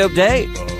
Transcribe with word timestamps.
Update. 0.00 0.71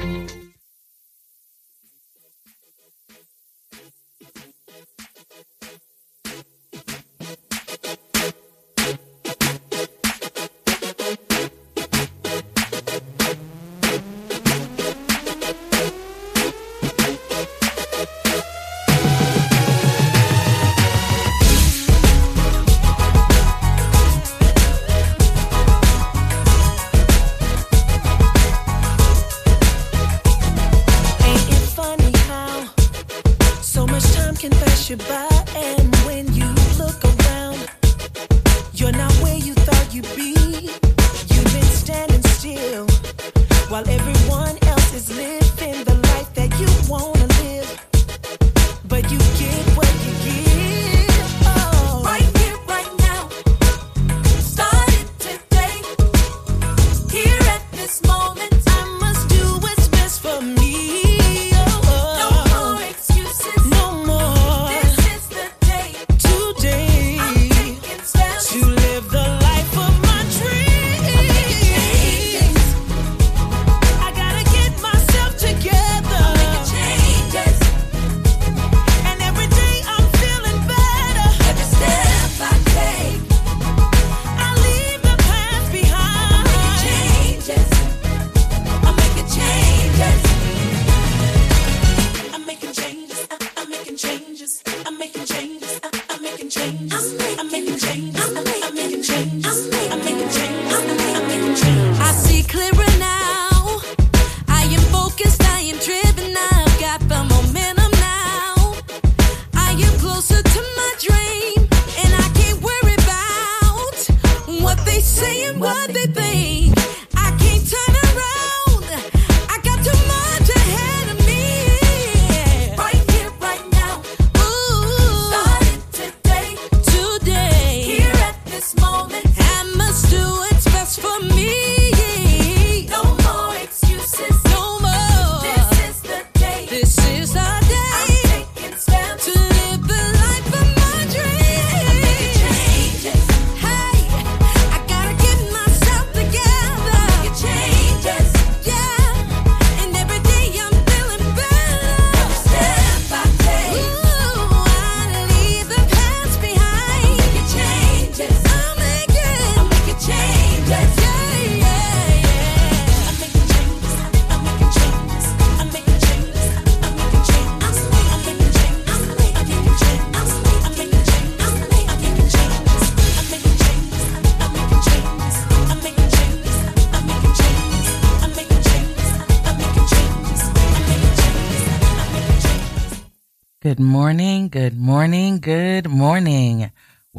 you 109.78 109.86
closer 109.98 110.41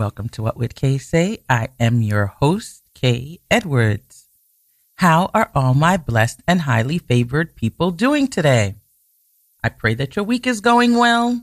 Welcome 0.03 0.27
to 0.31 0.43
What 0.43 0.57
Would 0.57 0.75
Kay 0.75 0.97
Say? 0.97 1.37
I 1.49 1.69
am 1.79 2.01
your 2.01 2.25
host, 2.25 2.83
Kay 2.93 3.39
Edwards. 3.49 4.27
How 4.95 5.31
are 5.33 5.49
all 5.55 5.73
my 5.73 5.95
blessed 5.95 6.41
and 6.45 6.59
highly 6.59 6.97
favored 6.97 7.55
people 7.55 7.89
doing 7.91 8.27
today? 8.27 8.75
I 9.63 9.69
pray 9.69 9.93
that 9.93 10.17
your 10.17 10.25
week 10.25 10.45
is 10.45 10.59
going 10.59 10.97
well 10.97 11.39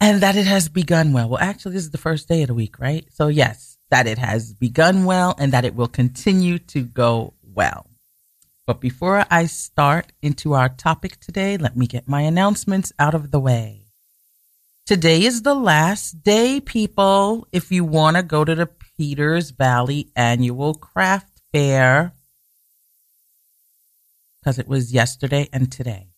and 0.00 0.20
that 0.20 0.36
it 0.36 0.46
has 0.46 0.68
begun 0.68 1.12
well. 1.12 1.28
Well, 1.28 1.42
actually, 1.42 1.72
this 1.72 1.82
is 1.82 1.90
the 1.90 1.98
first 1.98 2.28
day 2.28 2.42
of 2.42 2.46
the 2.46 2.54
week, 2.54 2.78
right? 2.78 3.04
So, 3.10 3.26
yes, 3.26 3.78
that 3.90 4.06
it 4.06 4.18
has 4.18 4.54
begun 4.54 5.04
well 5.04 5.34
and 5.36 5.50
that 5.50 5.64
it 5.64 5.74
will 5.74 5.88
continue 5.88 6.60
to 6.60 6.84
go 6.84 7.34
well. 7.42 7.88
But 8.64 8.80
before 8.80 9.26
I 9.28 9.46
start 9.46 10.12
into 10.22 10.52
our 10.52 10.68
topic 10.68 11.18
today, 11.18 11.56
let 11.56 11.76
me 11.76 11.88
get 11.88 12.06
my 12.06 12.20
announcements 12.20 12.92
out 12.96 13.14
of 13.14 13.32
the 13.32 13.40
way. 13.40 13.79
Today 14.90 15.22
is 15.22 15.42
the 15.42 15.54
last 15.54 16.24
day, 16.24 16.58
people. 16.58 17.46
If 17.52 17.70
you 17.70 17.84
want 17.84 18.16
to 18.16 18.24
go 18.24 18.44
to 18.44 18.56
the 18.56 18.66
Peters 18.66 19.52
Valley 19.52 20.10
Annual 20.16 20.74
Craft 20.74 21.42
Fair, 21.52 22.12
because 24.40 24.58
it 24.58 24.66
was 24.66 24.92
yesterday 24.92 25.48
and 25.52 25.70
today, 25.70 26.08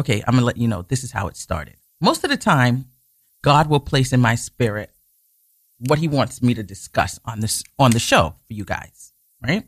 okay, 0.00 0.24
I'm 0.26 0.34
to 0.36 0.44
let 0.44 0.56
you 0.56 0.66
know 0.66 0.82
this 0.82 1.04
is 1.04 1.12
how 1.12 1.28
it 1.28 1.36
started. 1.36 1.76
Most 2.00 2.24
of 2.24 2.30
the 2.30 2.36
time, 2.36 2.86
God 3.42 3.68
will 3.68 3.80
place 3.80 4.12
in 4.12 4.20
my 4.20 4.34
spirit 4.34 4.90
what 5.78 5.98
he 5.98 6.08
wants 6.08 6.42
me 6.42 6.54
to 6.54 6.62
discuss 6.62 7.18
on 7.24 7.40
this 7.40 7.62
on 7.78 7.90
the 7.90 7.98
show 7.98 8.34
for 8.46 8.52
you 8.52 8.64
guys, 8.64 9.12
right? 9.42 9.64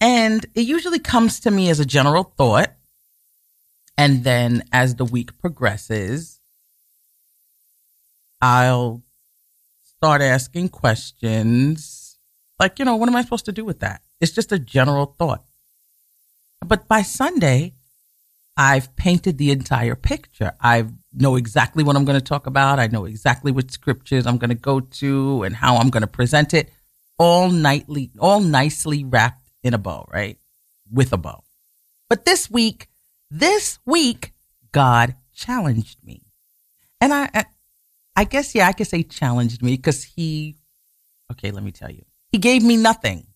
And 0.00 0.44
it 0.54 0.62
usually 0.62 0.98
comes 0.98 1.38
to 1.40 1.50
me 1.50 1.70
as 1.70 1.80
a 1.80 1.84
general 1.84 2.24
thought. 2.24 2.72
And 3.96 4.24
then 4.24 4.64
as 4.72 4.96
the 4.96 5.04
week 5.04 5.38
progresses, 5.38 6.40
I'll 8.40 9.02
start 9.84 10.22
asking 10.22 10.70
questions 10.70 12.18
like, 12.58 12.78
you 12.78 12.84
know, 12.84 12.96
what 12.96 13.08
am 13.08 13.16
I 13.16 13.22
supposed 13.22 13.44
to 13.44 13.52
do 13.52 13.64
with 13.64 13.80
that? 13.80 14.02
It's 14.20 14.32
just 14.32 14.50
a 14.50 14.58
general 14.58 15.14
thought. 15.18 15.44
But 16.64 16.88
by 16.88 17.02
Sunday, 17.02 17.74
I've 18.56 18.94
painted 18.96 19.38
the 19.38 19.50
entire 19.50 19.94
picture. 19.94 20.52
I 20.60 20.86
know 21.12 21.36
exactly 21.36 21.84
what 21.84 21.96
I'm 21.96 22.04
going 22.04 22.18
to 22.18 22.24
talk 22.24 22.46
about. 22.46 22.78
I 22.78 22.86
know 22.86 23.06
exactly 23.06 23.50
what 23.50 23.70
scriptures 23.70 24.26
I'm 24.26 24.38
going 24.38 24.50
to 24.50 24.54
go 24.54 24.80
to 24.80 25.42
and 25.42 25.56
how 25.56 25.76
I'm 25.76 25.88
going 25.88 26.02
to 26.02 26.06
present 26.06 26.52
it 26.52 26.70
all 27.18 27.50
nightly, 27.50 28.10
all 28.18 28.40
nicely 28.40 29.04
wrapped 29.04 29.50
in 29.62 29.74
a 29.74 29.78
bow, 29.78 30.06
right? 30.12 30.38
With 30.90 31.12
a 31.12 31.16
bow. 31.16 31.44
But 32.10 32.24
this 32.24 32.50
week, 32.50 32.88
this 33.30 33.78
week, 33.86 34.32
God 34.72 35.14
challenged 35.34 36.04
me. 36.04 36.22
And 37.00 37.14
I, 37.14 37.46
I, 38.14 38.24
guess, 38.24 38.54
yeah, 38.54 38.68
I 38.68 38.72
could 38.72 38.86
say 38.86 39.02
challenged 39.02 39.62
me 39.62 39.76
because 39.76 40.04
he, 40.04 40.56
okay, 41.30 41.50
let 41.50 41.64
me 41.64 41.72
tell 41.72 41.90
you, 41.90 42.04
he 42.30 42.38
gave 42.38 42.62
me 42.62 42.76
nothing. 42.76 43.26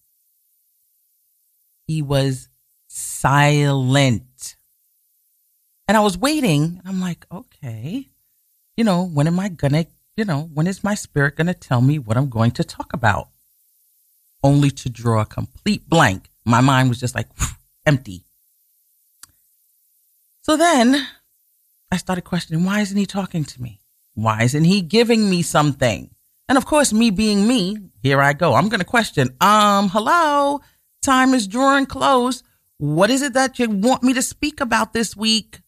He 1.87 2.03
was 2.03 2.49
silent. 2.89 4.25
And 5.88 5.97
I 5.97 6.00
was 6.00 6.19
waiting. 6.19 6.81
I'm 6.85 7.00
like, 7.00 7.27
okay, 7.31 8.09
you 8.77 8.85
know, 8.85 9.05
when 9.06 9.27
am 9.27 9.38
I 9.38 9.49
gonna, 9.49 9.87
you 10.17 10.25
know, 10.25 10.50
when 10.53 10.67
is 10.67 10.83
my 10.83 10.94
spirit 10.94 11.37
gonna 11.37 11.55
tell 11.55 11.81
me 11.81 11.99
what 11.99 12.17
I'm 12.17 12.29
going 12.29 12.50
to 12.53 12.65
talk 12.65 12.93
about? 12.93 13.29
Only 14.43 14.71
to 14.71 14.88
draw 14.88 15.21
a 15.23 15.27
complete 15.27 15.88
blank. 15.88 16.31
My 16.44 16.61
mind 16.61 16.88
was 16.88 17.00
just 17.00 17.15
like 17.15 17.29
empty. 17.87 18.25
So 20.43 20.56
then 20.56 21.06
I 21.91 21.97
started 21.97 22.23
questioning, 22.23 22.65
why 22.65 22.81
isn't 22.81 22.97
he 22.97 23.06
talking 23.06 23.44
to 23.44 23.62
me? 23.62 23.81
Why 24.15 24.43
isn't 24.43 24.65
he 24.65 24.81
giving 24.81 25.29
me 25.29 25.43
something? 25.43 26.11
And 26.49 26.56
of 26.56 26.67
course, 26.67 26.93
me 26.93 27.11
being 27.11 27.47
me, 27.47 27.79
here 28.03 28.23
I 28.23 28.32
go. 28.32 28.55
I'm 28.55 28.69
going 28.69 28.81
to 28.81 28.87
question, 28.87 29.35
um, 29.41 29.89
hello, 29.89 30.61
time 31.03 31.35
is 31.35 31.49
drawing 31.49 31.87
close. 31.87 32.43
What 32.79 33.11
is 33.11 33.23
it 33.23 33.32
that 33.32 33.59
you 33.59 33.69
want 33.69 34.03
me 34.03 34.15
to 34.15 34.23
speak 34.23 34.61
about 34.61 34.93
this 34.93 35.17
week? 35.17 35.61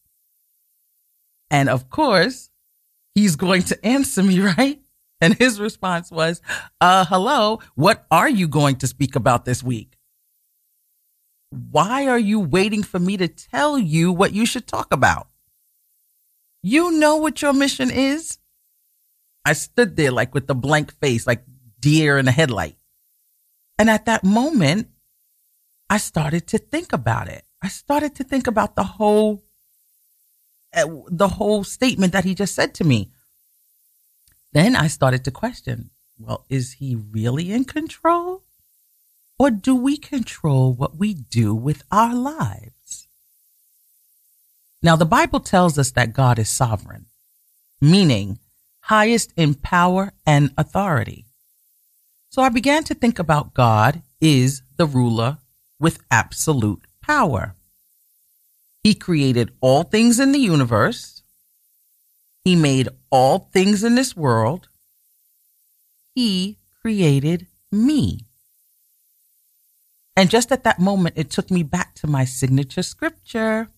And 1.50 1.69
of 1.69 1.91
course, 1.91 2.50
he's 3.15 3.37
going 3.37 3.62
to 3.65 3.87
answer 3.87 4.23
me, 4.23 4.41
right? 4.59 4.81
And 5.21 5.35
his 5.35 5.61
response 5.61 6.11
was, 6.11 6.41
uh, 6.81 7.05
hello, 7.06 7.61
what 7.75 8.06
are 8.11 8.29
you 8.29 8.47
going 8.47 8.77
to 8.77 8.87
speak 8.87 9.17
about 9.17 9.45
this 9.45 9.62
week? 9.62 9.97
Why 11.50 12.06
are 12.06 12.19
you 12.19 12.39
waiting 12.41 12.83
for 12.83 12.99
me 12.99 13.17
to 13.17 13.27
tell 13.27 13.79
you 13.79 14.12
what 14.12 14.33
you 14.33 14.47
should 14.47 14.67
talk 14.67 14.93
about? 14.93 15.29
You 16.62 16.93
know 16.93 17.17
what 17.17 17.43
your 17.43 17.53
mission 17.53 17.91
is? 17.91 18.39
I 19.45 19.55
stood 19.55 19.97
there 19.97 20.12
like 20.12 20.35
with 20.35 20.47
the 20.47 20.55
blank 20.55 20.93
face, 21.00 21.27
like 21.27 21.43
deer 21.81 22.19
in 22.19 22.29
a 22.29 22.33
headlight. 22.33 22.77
And 23.79 23.89
at 23.89 24.06
that 24.06 24.25
moment, 24.25 24.89
I 25.89 25.99
started 25.99 26.47
to 26.49 26.59
think 26.59 26.93
about 26.93 27.29
it. 27.29 27.45
I 27.62 27.69
started 27.69 28.15
to 28.17 28.25
think 28.25 28.47
about 28.47 28.77
the 28.77 28.85
whole 28.85 29.45
Uh, 30.75 30.87
the 31.09 31.29
whole 31.29 31.65
statement 31.65 32.12
that 32.12 32.25
he 32.25 32.35
just 32.35 32.55
said 32.55 32.75
to 32.75 32.85
me. 32.85 33.11
Then 34.53 34.76
I 34.76 34.87
started 34.88 35.25
to 35.25 35.31
question, 35.31 35.91
well, 36.19 36.44
is 36.49 36.75
he 36.75 36.94
really 36.94 37.53
in 37.53 37.65
control? 37.65 38.43
Or 39.38 39.50
do 39.50 39.75
we 39.75 39.97
control 39.97 40.73
what 40.73 40.97
we 40.97 41.15
do 41.15 41.55
with 41.55 41.85
our 41.93 42.15
lives? 42.15 43.06
Now, 44.82 44.97
the 44.97 45.06
Bible 45.06 45.41
tells 45.41 45.79
us 45.79 45.91
that 45.93 46.12
God 46.12 46.38
is 46.38 46.49
sovereign, 46.49 47.06
meaning 47.81 48.38
highest 48.81 49.32
in 49.37 49.55
power 49.55 50.12
and 50.26 50.50
authority. 50.56 51.26
So 52.31 52.43
I 52.43 52.49
began 52.49 52.85
to 52.85 52.94
think 52.94 53.19
about 53.19 53.55
God 53.55 54.03
is 54.21 54.62
the 54.76 54.87
ruler 54.87 55.38
with 55.79 56.00
absolute 56.11 56.82
power. 57.03 57.55
He 58.88 58.94
created 58.94 59.50
all 59.61 59.82
things 59.82 60.19
in 60.19 60.32
the 60.32 60.38
universe. 60.38 61.23
He 62.43 62.56
made 62.56 62.88
all 63.11 63.50
things 63.52 63.85
in 63.85 63.96
this 63.96 64.17
world. 64.17 64.70
He 66.14 66.56
created 66.81 67.49
me. 67.70 68.20
And 70.17 70.31
just 70.31 70.50
at 70.50 70.64
that 70.64 70.79
moment, 70.81 71.19
it 71.19 71.29
took 71.29 71.50
me 71.50 71.62
back 71.62 71.96
to 71.96 72.06
my 72.06 72.25
signature 72.25 72.82
scripture. 72.82 73.69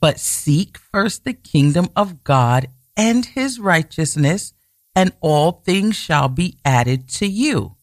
But 0.00 0.18
seek 0.18 0.78
first 0.78 1.24
the 1.24 1.34
kingdom 1.34 1.90
of 1.94 2.24
God 2.24 2.68
and 2.96 3.26
his 3.26 3.60
righteousness, 3.60 4.54
and 4.96 5.12
all 5.20 5.60
things 5.62 5.94
shall 5.94 6.30
be 6.30 6.56
added 6.64 7.06
to 7.20 7.26
you. 7.26 7.76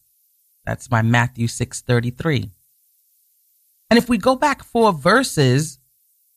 That's 0.65 0.89
my 0.89 1.03
Matthew 1.03 1.45
6:33. 1.45 2.49
And 3.91 3.99
if 3.99 4.09
we 4.09 4.17
go 4.17 4.35
back 4.35 4.63
four 4.63 4.91
verses, 4.93 5.78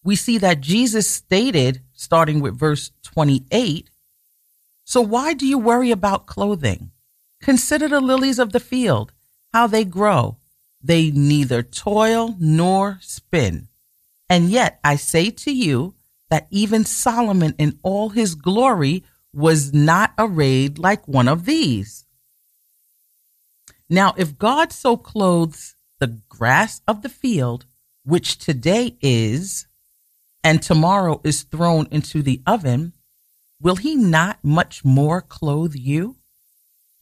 we 0.04 0.16
see 0.16 0.38
that 0.38 0.60
Jesus 0.60 1.08
stated, 1.08 1.82
starting 1.93 2.40
with 2.40 2.58
verse 2.58 2.90
28, 3.02 3.90
So 4.84 5.00
why 5.00 5.32
do 5.34 5.46
you 5.46 5.58
worry 5.58 5.90
about 5.90 6.26
clothing? 6.26 6.90
Consider 7.40 7.88
the 7.88 8.00
lilies 8.00 8.38
of 8.38 8.52
the 8.52 8.60
field, 8.60 9.12
how 9.52 9.66
they 9.66 9.84
grow. 9.84 10.38
They 10.82 11.10
neither 11.10 11.62
toil 11.62 12.34
nor 12.40 12.99
spin. 13.00 13.69
And 14.28 14.49
yet 14.50 14.81
I 14.82 14.96
say 14.96 15.31
to 15.31 15.52
you 15.52 15.94
that 16.31 16.49
even 16.50 16.84
Solomon 16.84 17.54
in 17.58 17.78
all 17.82 18.08
his 18.08 18.34
glory 18.34 19.04
was 19.32 19.72
not 19.72 20.12
arrayed 20.19 20.78
like 20.78 21.06
one 21.06 21.28
of 21.28 21.44
these. 21.44 22.06
Now, 23.88 24.14
if 24.16 24.38
God 24.38 24.72
so 24.72 24.96
clothes 24.96 25.76
the 26.00 26.20
grass 26.28 26.81
of 26.88 27.02
the 27.02 27.08
field, 27.08 27.66
which 28.04 28.38
today 28.38 28.96
is 29.00 29.66
and 30.44 30.62
tomorrow 30.62 31.21
is 31.25 31.43
thrown 31.43 31.87
into 31.91 32.23
the 32.23 32.41
oven, 32.47 32.93
will 33.61 33.77
he 33.77 33.94
not 33.94 34.39
much 34.43 34.85
more 34.85 35.21
clothe 35.21 35.75
you? 35.75 36.17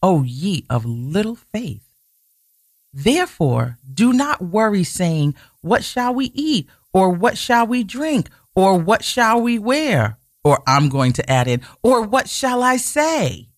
O 0.03 0.23
ye 0.23 0.65
of 0.69 0.85
little 0.85 1.35
faith. 1.35 1.83
Therefore, 2.93 3.77
do 3.91 4.11
not 4.11 4.41
worry, 4.41 4.83
saying, 4.83 5.35
What 5.61 5.83
shall 5.83 6.13
we 6.13 6.25
eat? 6.33 6.67
Or 6.93 7.09
what 7.09 7.37
shall 7.37 7.65
we 7.65 7.83
drink? 7.83 8.29
Or 8.53 8.77
what 8.77 9.03
shall 9.03 9.41
we 9.41 9.57
wear? 9.57 10.17
Or 10.43 10.61
I'm 10.67 10.89
going 10.89 11.13
to 11.13 11.31
add 11.31 11.47
in, 11.47 11.61
Or 11.83 12.01
what 12.01 12.29
shall 12.29 12.63
I 12.63 12.77
say? 12.77 13.49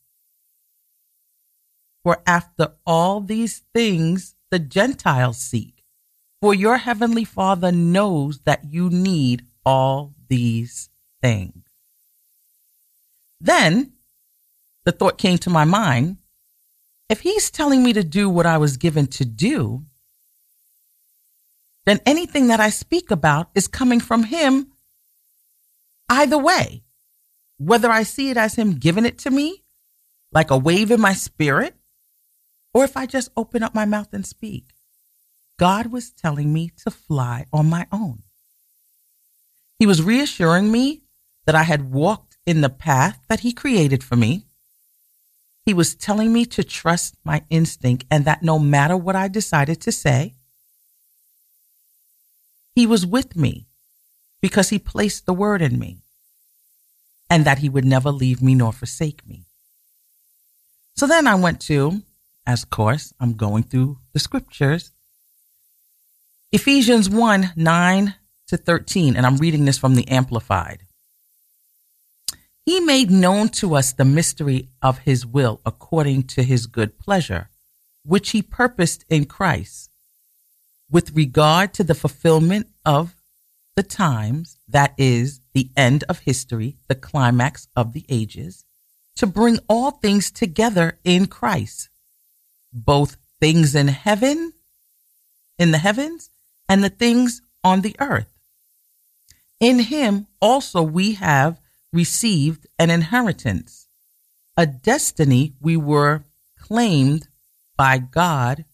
For 2.04 2.22
after 2.28 2.74
all 2.86 3.22
these 3.22 3.64
things 3.74 4.36
the 4.52 4.60
Gentiles 4.60 5.40
seek, 5.40 5.84
for 6.42 6.54
your 6.54 6.78
heavenly 6.78 7.24
Father 7.24 7.72
knows 7.72 8.40
that 8.40 8.66
you 8.66 8.90
need 8.90 9.46
all 9.66 10.14
these 10.28 10.90
things. 11.22 11.64
Then 13.40 13.94
the 14.86 14.92
thought 14.92 15.18
came 15.18 15.38
to 15.40 15.50
my 15.50 15.66
mind 15.66 16.18
if 17.10 17.22
he's 17.22 17.52
telling 17.52 17.84
me 17.84 17.94
to 17.94 18.04
do 18.04 18.30
what 18.30 18.46
I 18.46 18.58
was 18.58 18.78
given 18.78 19.08
to 19.08 19.26
do, 19.26 19.84
then 21.86 22.00
anything 22.06 22.48
that 22.48 22.60
I 22.60 22.70
speak 22.70 23.12
about 23.12 23.50
is 23.54 23.68
coming 23.68 24.00
from 24.00 24.24
him 24.24 24.72
either 26.10 26.38
way. 26.38 26.84
Whether 27.58 27.92
I 27.92 28.04
see 28.04 28.30
it 28.30 28.38
as 28.38 28.56
him 28.56 28.74
giving 28.80 29.06
it 29.06 29.18
to 29.20 29.30
me, 29.30 29.64
like 30.32 30.50
a 30.50 30.58
wave 30.58 30.92
in 30.92 31.00
my 31.00 31.14
spirit, 31.14 31.76
or 32.74 32.84
if 32.84 32.98
I 32.98 33.06
just 33.06 33.30
open 33.38 33.62
up 33.62 33.76
my 33.76 33.86
mouth 33.86 34.14
and 34.14 34.26
speak. 34.26 34.70
God 35.60 35.88
was 35.88 36.12
telling 36.12 36.52
me 36.52 36.72
to 36.84 36.90
fly 36.90 37.46
on 37.54 37.70
my 37.70 37.86
own. 37.92 38.24
He 39.80 39.86
was 39.86 40.02
reassuring 40.02 40.72
me 40.72 41.04
that 41.46 41.56
I 41.56 41.64
had 41.64 41.92
walked 41.92 42.38
in 42.46 42.62
the 42.62 42.70
path 42.70 43.20
that 43.28 43.42
He 43.42 43.52
created 43.54 44.04
for 44.04 44.16
me. 44.16 44.46
He 45.66 45.74
was 45.74 45.96
telling 45.96 46.34
me 46.34 46.46
to 46.48 46.64
trust 46.64 47.16
my 47.24 47.44
instinct 47.50 48.06
and 48.12 48.26
that 48.26 48.44
no 48.44 48.60
matter 48.60 48.98
what 48.98 49.16
I 49.16 49.28
decided 49.28 49.82
to 49.82 49.92
say, 49.92 50.36
He 52.76 52.86
was 52.86 53.06
with 53.06 53.36
me 53.36 53.68
because 54.42 54.70
He 54.70 54.80
placed 54.80 55.26
the 55.26 55.34
word 55.34 55.62
in 55.62 55.80
me 55.80 56.00
and 57.30 57.46
that 57.46 57.60
He 57.60 57.70
would 57.70 57.86
never 57.86 58.12
leave 58.12 58.42
me 58.42 58.56
nor 58.56 58.74
forsake 58.74 59.26
me. 59.28 59.46
So 60.96 61.08
then 61.08 61.28
I 61.28 61.36
went 61.36 61.60
to, 61.62 62.04
as 62.46 62.64
of 62.64 62.70
course, 62.70 63.14
I'm 63.20 63.34
going 63.34 63.64
through 63.64 63.98
the 64.14 64.20
scriptures, 64.20 64.92
Ephesians 66.52 67.10
1 67.10 67.54
9 67.56 68.16
to 68.48 68.58
13, 68.58 69.16
and 69.16 69.26
I'm 69.26 69.38
reading 69.38 69.66
this 69.66 69.78
from 69.78 69.96
the 69.96 70.08
Amplified. 70.08 70.84
He 72.66 72.80
made 72.80 73.12
known 73.12 73.50
to 73.50 73.76
us 73.76 73.92
the 73.92 74.06
mystery 74.06 74.70
of 74.82 75.00
his 75.00 75.26
will 75.26 75.60
according 75.66 76.24
to 76.28 76.44
his 76.44 76.66
good 76.66 76.98
pleasure, 76.98 77.50
which 78.06 78.32
he 78.32 78.42
purposed 78.42 79.06
in 79.10 79.26
Christ, 79.26 79.90
with 80.90 81.16
regard 81.16 81.74
to 81.74 81.84
the 81.84 81.96
fulfillment 81.96 82.68
of 82.86 83.16
the 83.76 83.84
times, 83.84 84.60
that 84.68 84.94
is, 84.98 85.42
the 85.54 85.70
end 85.76 86.04
of 86.08 86.20
history, 86.20 86.78
the 86.88 86.96
climax 86.96 87.68
of 87.76 87.94
the 87.94 88.06
ages, 88.08 88.66
to 89.16 89.28
bring 89.28 89.60
all 89.68 89.92
things 89.92 90.32
together 90.32 91.00
in 91.04 91.26
Christ, 91.26 91.90
both 92.72 93.18
things 93.40 93.76
in 93.76 93.88
heaven, 93.88 94.54
in 95.58 95.72
the 95.72 95.78
heavens, 95.80 96.30
and 96.70 96.84
the 96.84 96.90
things 96.90 97.42
on 97.64 97.82
the 97.82 97.96
earth. 98.00 98.33
In 99.60 99.80
him 99.80 100.28
also 100.42 100.82
we 100.82 101.14
have 101.14 101.60
received 101.92 102.68
an 102.78 102.90
inheritance, 102.90 103.88
a 104.58 104.66
destiny 104.66 105.54
we 105.62 105.78
were 105.78 106.26
claimed 106.60 107.28
by 107.78 107.98
God 107.98 108.66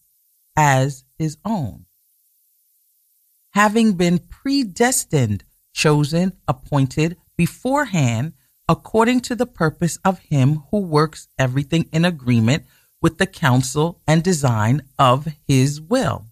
as 0.56 1.04
his 1.18 1.36
own. 1.44 1.86
Having 3.50 3.94
been 3.94 4.18
predestined, 4.18 5.44
chosen, 5.72 6.32
appointed 6.46 7.16
beforehand, 7.36 8.32
according 8.68 9.20
to 9.20 9.34
the 9.34 9.46
purpose 9.46 9.98
of 10.04 10.18
him 10.20 10.62
who 10.70 10.78
works 10.78 11.28
everything 11.38 11.88
in 11.92 12.04
agreement 12.04 12.64
with 13.02 13.18
the 13.18 13.26
counsel 13.26 14.00
and 14.06 14.22
design 14.22 14.82
of 14.98 15.26
his 15.46 15.80
will. 15.80 16.26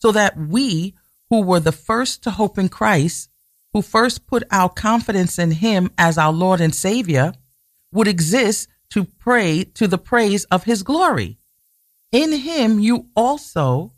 So 0.00 0.12
that 0.12 0.36
we 0.36 0.94
who 1.30 1.42
were 1.42 1.60
the 1.60 1.72
first 1.72 2.22
to 2.24 2.30
hope 2.32 2.58
in 2.58 2.68
Christ, 2.68 3.30
who 3.78 3.82
first 3.82 4.26
put 4.26 4.42
our 4.50 4.68
confidence 4.68 5.38
in 5.38 5.52
him 5.52 5.88
as 5.96 6.18
our 6.18 6.32
Lord 6.32 6.60
and 6.60 6.74
Savior, 6.74 7.32
would 7.92 8.08
exist 8.08 8.66
to 8.90 9.04
pray 9.04 9.62
to 9.62 9.86
the 9.86 9.96
praise 9.96 10.42
of 10.46 10.64
his 10.64 10.82
glory. 10.82 11.38
In 12.10 12.32
him 12.32 12.80
you 12.80 13.06
also, 13.14 13.92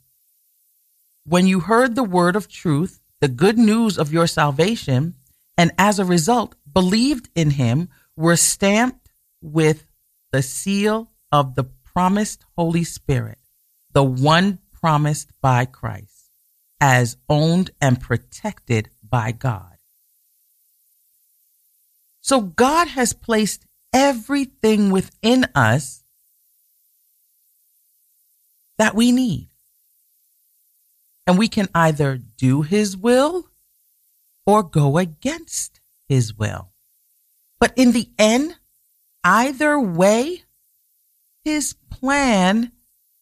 when 1.25 1.47
you 1.47 1.61
heard 1.61 1.95
the 1.95 2.05
word 2.05 2.37
of 2.37 2.47
truth, 2.47 3.01
the 3.21 3.29
good 3.29 3.57
news 3.57 3.97
of 3.97 4.13
your 4.13 4.27
salvation, 4.27 5.15
and 5.57 5.73
as 5.79 5.99
a 5.99 6.05
result 6.05 6.57
believed 6.71 7.31
in 7.35 7.53
him, 7.53 7.89
were 8.17 8.37
stamped 8.37 9.09
with 9.41 9.87
the 10.31 10.43
seal 10.43 11.11
of 11.33 11.55
the 11.55 11.65
promised 11.65 12.45
Holy 12.55 12.85
Spirit, 12.85 13.39
the 13.95 14.05
one 14.05 14.59
promised 14.79 15.33
by 15.41 15.65
Christ, 15.65 16.29
as 16.83 17.17
owned 17.31 17.71
and 17.81 17.99
protected 17.99 18.91
by 19.03 19.33
God. 19.33 19.70
So 22.31 22.41
God 22.43 22.87
has 22.87 23.13
placed 23.13 23.67
everything 23.93 24.93
within 24.93 25.47
us 25.53 26.05
that 28.79 28.95
we 28.95 29.11
need. 29.11 29.49
And 31.27 31.37
we 31.37 31.49
can 31.49 31.69
either 31.75 32.19
do 32.19 32.63
his 32.63 32.97
will 32.97 33.49
or 34.47 34.63
go 34.63 34.97
against 34.97 35.81
his 36.09 36.39
will. 36.39 36.71
But 37.59 37.73
in 37.75 37.91
the 37.91 38.09
end, 38.17 38.59
either 39.25 39.81
way, 39.81 40.45
his 41.43 41.75
plan 41.91 42.71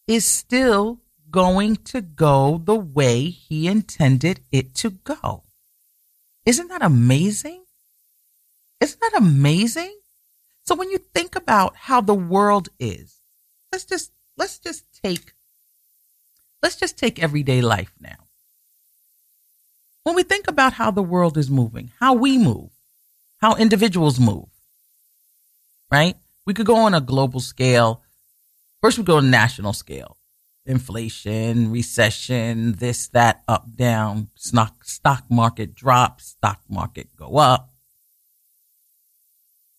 is 0.07 0.27
still 0.27 1.01
going 1.31 1.77
to 1.77 2.03
go 2.03 2.61
the 2.63 2.77
way 2.77 3.31
he 3.31 3.69
intended 3.69 4.41
it 4.53 4.75
to 4.75 4.91
go. 4.91 5.45
Isn't 6.45 6.69
that 6.69 6.83
amazing? 6.83 7.65
Isn't 8.81 9.01
that 9.01 9.13
amazing? 9.17 9.95
So 10.65 10.75
when 10.75 10.91
you 10.91 10.99
think 10.99 11.37
about 11.37 11.77
how 11.77 12.01
the 12.01 12.15
world 12.15 12.69
is, 12.79 13.21
let's 13.73 13.85
just 13.85 14.13
let's 14.37 14.59
just 14.59 14.85
take 15.03 15.33
let's 16.63 16.77
just 16.77 16.99
take 16.99 17.23
everyday 17.23 17.61
life 17.61 17.93
now. 18.01 18.27
When 20.05 20.15
we 20.15 20.23
think 20.23 20.49
about 20.49 20.75
how 20.75 20.91
the 20.91 21.03
world 21.03 21.37
is 21.37 21.51
moving, 21.51 21.91
how 22.01 22.15
we 22.15 22.39
move, 22.39 22.71
how 23.39 23.57
individuals 23.57 24.19
move, 24.19 24.49
right? 25.91 26.17
We 26.47 26.55
could 26.55 26.67
go 26.67 26.77
on 26.77 26.95
a 26.95 27.01
global 27.01 27.41
scale 27.41 28.03
First, 28.81 28.97
we 28.97 29.05
go 29.05 29.17
on 29.17 29.31
national 29.31 29.73
scale. 29.73 30.17
Inflation, 30.65 31.73
recession, 31.73 32.73
this, 32.73 33.09
that, 33.09 33.43
up, 33.49 33.75
down, 33.75 34.29
stock, 34.37 34.85
stock 34.85 35.25
market 35.29 35.75
drop, 35.75 36.21
stock 36.21 36.61
market 36.69 37.09
go 37.17 37.39
up. 37.39 37.73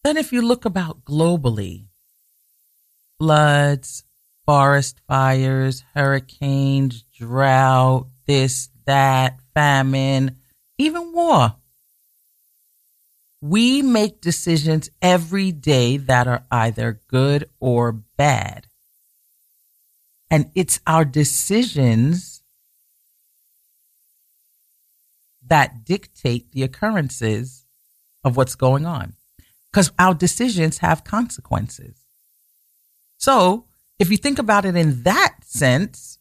Then 0.03 0.15
if 0.17 0.31
you 0.31 0.41
look 0.41 0.65
about 0.65 1.03
globally, 1.03 1.87
floods, 3.19 4.05
forest 4.45 5.01
fires, 5.07 5.83
hurricanes, 5.93 7.03
drought, 7.03 8.07
this, 8.25 8.69
that, 8.85 9.39
famine, 9.53 10.37
even 10.77 11.11
war. 11.13 11.55
We 13.41 13.81
make 13.81 14.21
decisions 14.21 14.89
every 15.01 15.51
day 15.51 15.97
that 15.97 16.27
are 16.27 16.45
either 16.49 17.01
good 17.07 17.49
or 17.59 17.91
bad. 17.91 18.67
And 20.31 20.51
it's 20.55 20.79
our 20.87 21.05
decisions 21.05 22.41
that 25.45 25.83
dictate 25.83 26.51
the 26.51 26.63
occurrences 26.63 27.65
of 28.23 28.37
what's 28.37 28.55
going 28.55 28.85
on 28.85 29.15
because 29.71 29.91
our 29.99 30.13
decisions 30.13 30.79
have 30.79 31.03
consequences. 31.03 32.05
So 33.17 33.65
if 33.97 34.09
you 34.09 34.17
think 34.17 34.39
about 34.39 34.65
it 34.65 34.75
in 34.75 35.03
that 35.03 35.35
sense, 35.43 36.19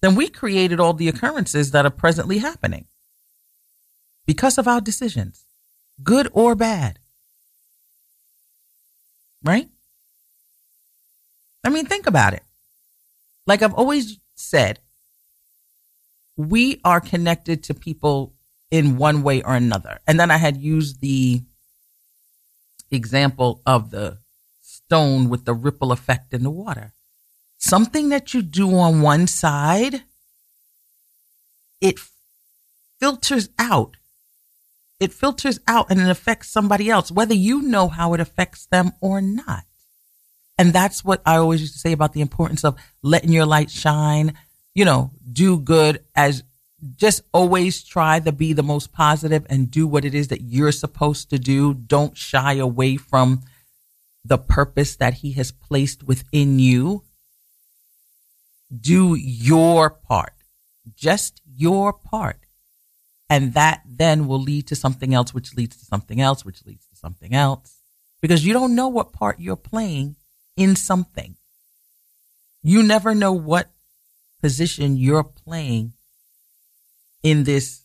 then 0.00 0.14
we 0.14 0.28
created 0.28 0.80
all 0.80 0.92
the 0.92 1.08
occurrences 1.08 1.70
that 1.70 1.86
are 1.86 1.90
presently 1.90 2.38
happening 2.38 2.86
because 4.26 4.58
of 4.58 4.68
our 4.68 4.80
decisions, 4.80 5.44
good 6.02 6.28
or 6.32 6.54
bad. 6.54 6.98
Right? 9.42 9.68
I 11.64 11.70
mean, 11.70 11.86
think 11.86 12.06
about 12.06 12.34
it 12.34 12.42
like 13.46 13.62
I've 13.62 13.74
always 13.74 14.18
said, 14.34 14.80
we 16.36 16.80
are 16.84 17.00
connected 17.00 17.62
to 17.64 17.74
people 17.74 18.34
in 18.70 18.96
one 18.96 19.22
way 19.22 19.42
or 19.42 19.54
another. 19.54 19.98
And 20.06 20.18
then 20.18 20.30
I 20.30 20.36
had 20.36 20.56
used 20.56 21.00
the 21.00 21.42
example 22.94 23.62
of 23.66 23.90
the 23.90 24.18
stone 24.62 25.28
with 25.28 25.44
the 25.44 25.54
ripple 25.54 25.92
effect 25.92 26.32
in 26.32 26.42
the 26.42 26.50
water. 26.50 26.92
Something 27.58 28.10
that 28.10 28.34
you 28.34 28.42
do 28.42 28.76
on 28.76 29.00
one 29.00 29.26
side, 29.26 30.02
it 31.80 31.98
filters 33.00 33.48
out. 33.58 33.96
It 35.00 35.12
filters 35.12 35.58
out 35.66 35.90
and 35.90 36.00
it 36.00 36.08
affects 36.08 36.50
somebody 36.50 36.88
else, 36.88 37.10
whether 37.10 37.34
you 37.34 37.62
know 37.62 37.88
how 37.88 38.14
it 38.14 38.20
affects 38.20 38.66
them 38.66 38.92
or 39.00 39.20
not. 39.20 39.64
And 40.56 40.72
that's 40.72 41.04
what 41.04 41.20
I 41.26 41.36
always 41.36 41.60
used 41.60 41.72
to 41.74 41.80
say 41.80 41.92
about 41.92 42.12
the 42.12 42.20
importance 42.20 42.64
of 42.64 42.76
letting 43.02 43.32
your 43.32 43.46
light 43.46 43.70
shine, 43.70 44.34
you 44.74 44.84
know, 44.84 45.10
do 45.30 45.58
good 45.58 46.04
as 46.14 46.44
just 46.96 47.22
always 47.32 47.82
try 47.82 48.20
to 48.20 48.32
be 48.32 48.52
the 48.52 48.62
most 48.62 48.92
positive 48.92 49.46
and 49.48 49.70
do 49.70 49.86
what 49.86 50.04
it 50.04 50.14
is 50.14 50.28
that 50.28 50.42
you're 50.42 50.72
supposed 50.72 51.30
to 51.30 51.38
do. 51.38 51.74
Don't 51.74 52.16
shy 52.16 52.54
away 52.54 52.96
from 52.96 53.42
the 54.24 54.38
purpose 54.38 54.96
that 54.96 55.14
he 55.14 55.32
has 55.32 55.52
placed 55.52 56.02
within 56.02 56.58
you. 56.58 57.04
Do 58.74 59.14
your 59.14 59.90
part, 59.90 60.34
just 60.94 61.40
your 61.46 61.92
part. 61.92 62.40
And 63.30 63.54
that 63.54 63.82
then 63.86 64.26
will 64.26 64.40
lead 64.40 64.66
to 64.68 64.76
something 64.76 65.14
else, 65.14 65.32
which 65.32 65.54
leads 65.54 65.76
to 65.76 65.84
something 65.84 66.20
else, 66.20 66.44
which 66.44 66.64
leads 66.66 66.86
to 66.88 66.96
something 66.96 67.34
else. 67.34 67.80
Because 68.20 68.44
you 68.44 68.52
don't 68.52 68.74
know 68.74 68.88
what 68.88 69.12
part 69.12 69.40
you're 69.40 69.56
playing 69.56 70.16
in 70.56 70.76
something. 70.76 71.36
You 72.62 72.82
never 72.82 73.14
know 73.14 73.32
what 73.32 73.70
position 74.40 74.96
you're 74.96 75.24
playing 75.24 75.94
in 77.24 77.42
this, 77.42 77.82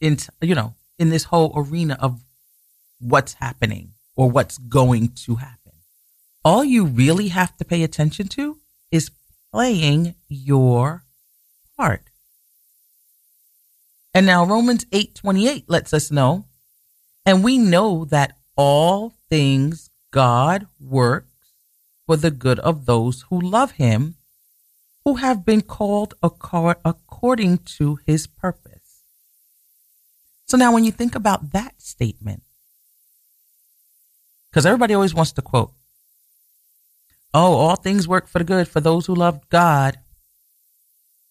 in, 0.00 0.16
you 0.40 0.54
know, 0.54 0.74
in 0.98 1.10
this 1.10 1.24
whole 1.24 1.52
arena 1.54 1.98
of 2.00 2.20
what's 3.00 3.34
happening 3.34 3.92
or 4.16 4.30
what's 4.30 4.56
going 4.56 5.08
to 5.26 5.34
happen. 5.34 5.72
All 6.44 6.64
you 6.64 6.86
really 6.86 7.28
have 7.28 7.56
to 7.58 7.64
pay 7.64 7.82
attention 7.82 8.28
to 8.28 8.58
is 8.90 9.10
playing 9.52 10.14
your 10.28 11.04
part. 11.76 12.08
And 14.14 14.26
now 14.26 14.44
Romans 14.44 14.84
8:28 14.92 15.64
lets 15.66 15.92
us 15.92 16.10
know, 16.10 16.46
and 17.26 17.42
we 17.42 17.58
know 17.58 18.04
that 18.04 18.38
all 18.56 19.14
things 19.28 19.90
God 20.12 20.68
works 20.78 21.26
for 22.06 22.16
the 22.16 22.30
good 22.30 22.60
of 22.60 22.86
those 22.86 23.22
who 23.22 23.40
love 23.40 23.72
him, 23.72 24.16
who 25.04 25.16
have 25.16 25.44
been 25.44 25.60
called 25.60 26.14
according 26.22 27.58
to 27.58 27.98
his 28.06 28.26
purpose. 28.26 29.02
So 30.46 30.56
now 30.56 30.72
when 30.72 30.84
you 30.84 30.92
think 30.92 31.14
about 31.14 31.52
that 31.52 31.80
statement, 31.80 32.42
because 34.50 34.66
everybody 34.66 34.94
always 34.94 35.14
wants 35.14 35.32
to 35.32 35.42
quote, 35.42 35.72
oh, 37.34 37.54
all 37.54 37.76
things 37.76 38.06
work 38.06 38.28
for 38.28 38.38
the 38.38 38.44
good 38.44 38.68
for 38.68 38.80
those 38.80 39.06
who 39.06 39.14
love 39.14 39.48
God, 39.50 39.98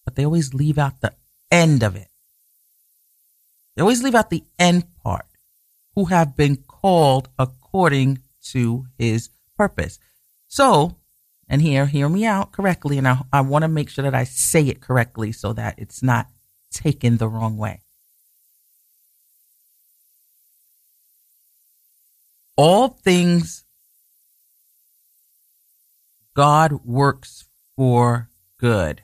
but 0.04 0.14
they 0.14 0.24
always 0.24 0.52
leave 0.54 0.78
out 0.78 1.00
the 1.00 1.14
end 1.50 1.82
of 1.82 1.96
it. 1.96 2.08
They 3.74 3.82
always 3.82 4.02
leave 4.02 4.14
out 4.14 4.30
the 4.30 4.44
end 4.58 4.84
part, 5.02 5.26
who 5.94 6.06
have 6.06 6.36
been 6.36 6.56
called 6.56 7.28
according 7.38 8.22
to 8.50 8.86
his 8.98 9.30
purpose. 9.56 9.98
So, 10.46 10.98
and 11.48 11.62
here, 11.62 11.86
hear 11.86 12.08
me 12.08 12.24
out 12.24 12.52
correctly. 12.52 12.98
And 12.98 13.06
I, 13.06 13.18
I 13.32 13.40
want 13.42 13.62
to 13.62 13.68
make 13.68 13.88
sure 13.88 14.02
that 14.02 14.14
I 14.14 14.24
say 14.24 14.62
it 14.68 14.80
correctly 14.80 15.32
so 15.32 15.52
that 15.52 15.74
it's 15.78 16.02
not 16.02 16.28
taken 16.70 17.16
the 17.18 17.28
wrong 17.28 17.56
way. 17.56 17.82
All 22.56 22.88
things 22.88 23.64
God 26.34 26.84
works 26.84 27.44
for 27.76 28.28
good 28.58 29.02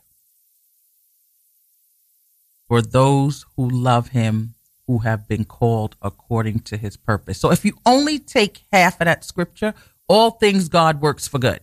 for 2.68 2.80
those 2.80 3.46
who 3.56 3.68
love 3.68 4.08
him 4.08 4.54
who 4.86 4.98
have 4.98 5.26
been 5.28 5.44
called 5.44 5.96
according 6.00 6.60
to 6.60 6.76
his 6.76 6.96
purpose. 6.96 7.38
So 7.38 7.50
if 7.50 7.64
you 7.64 7.72
only 7.84 8.18
take 8.18 8.64
half 8.72 9.00
of 9.00 9.06
that 9.06 9.24
scripture, 9.24 9.74
all 10.08 10.32
things 10.32 10.68
God 10.68 11.00
works 11.00 11.26
for 11.28 11.38
good, 11.40 11.60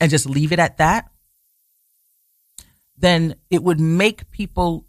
and 0.00 0.10
just 0.10 0.28
leave 0.28 0.52
it 0.52 0.58
at 0.58 0.78
that, 0.78 1.10
then 2.96 3.36
it 3.50 3.62
would 3.62 3.80
make 3.80 4.30
people 4.30 4.86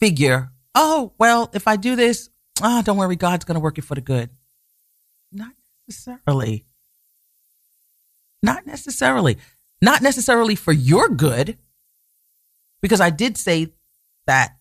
figure, 0.00 0.50
oh, 0.74 1.12
well, 1.18 1.50
if 1.54 1.68
I 1.68 1.76
do 1.76 1.96
this, 1.96 2.30
ah, 2.62 2.78
oh, 2.78 2.82
don't 2.82 2.96
worry, 2.96 3.16
God's 3.16 3.44
going 3.44 3.56
to 3.56 3.60
work 3.60 3.78
it 3.78 3.84
for 3.84 3.94
the 3.94 4.00
good. 4.00 4.30
Not 5.32 5.52
necessarily. 5.86 6.64
Not 8.42 8.66
necessarily. 8.66 9.38
Not 9.80 10.02
necessarily 10.02 10.54
for 10.54 10.72
your 10.72 11.08
good, 11.08 11.58
because 12.80 13.00
I 13.00 13.10
did 13.10 13.36
say 13.36 13.72
that 14.26 14.56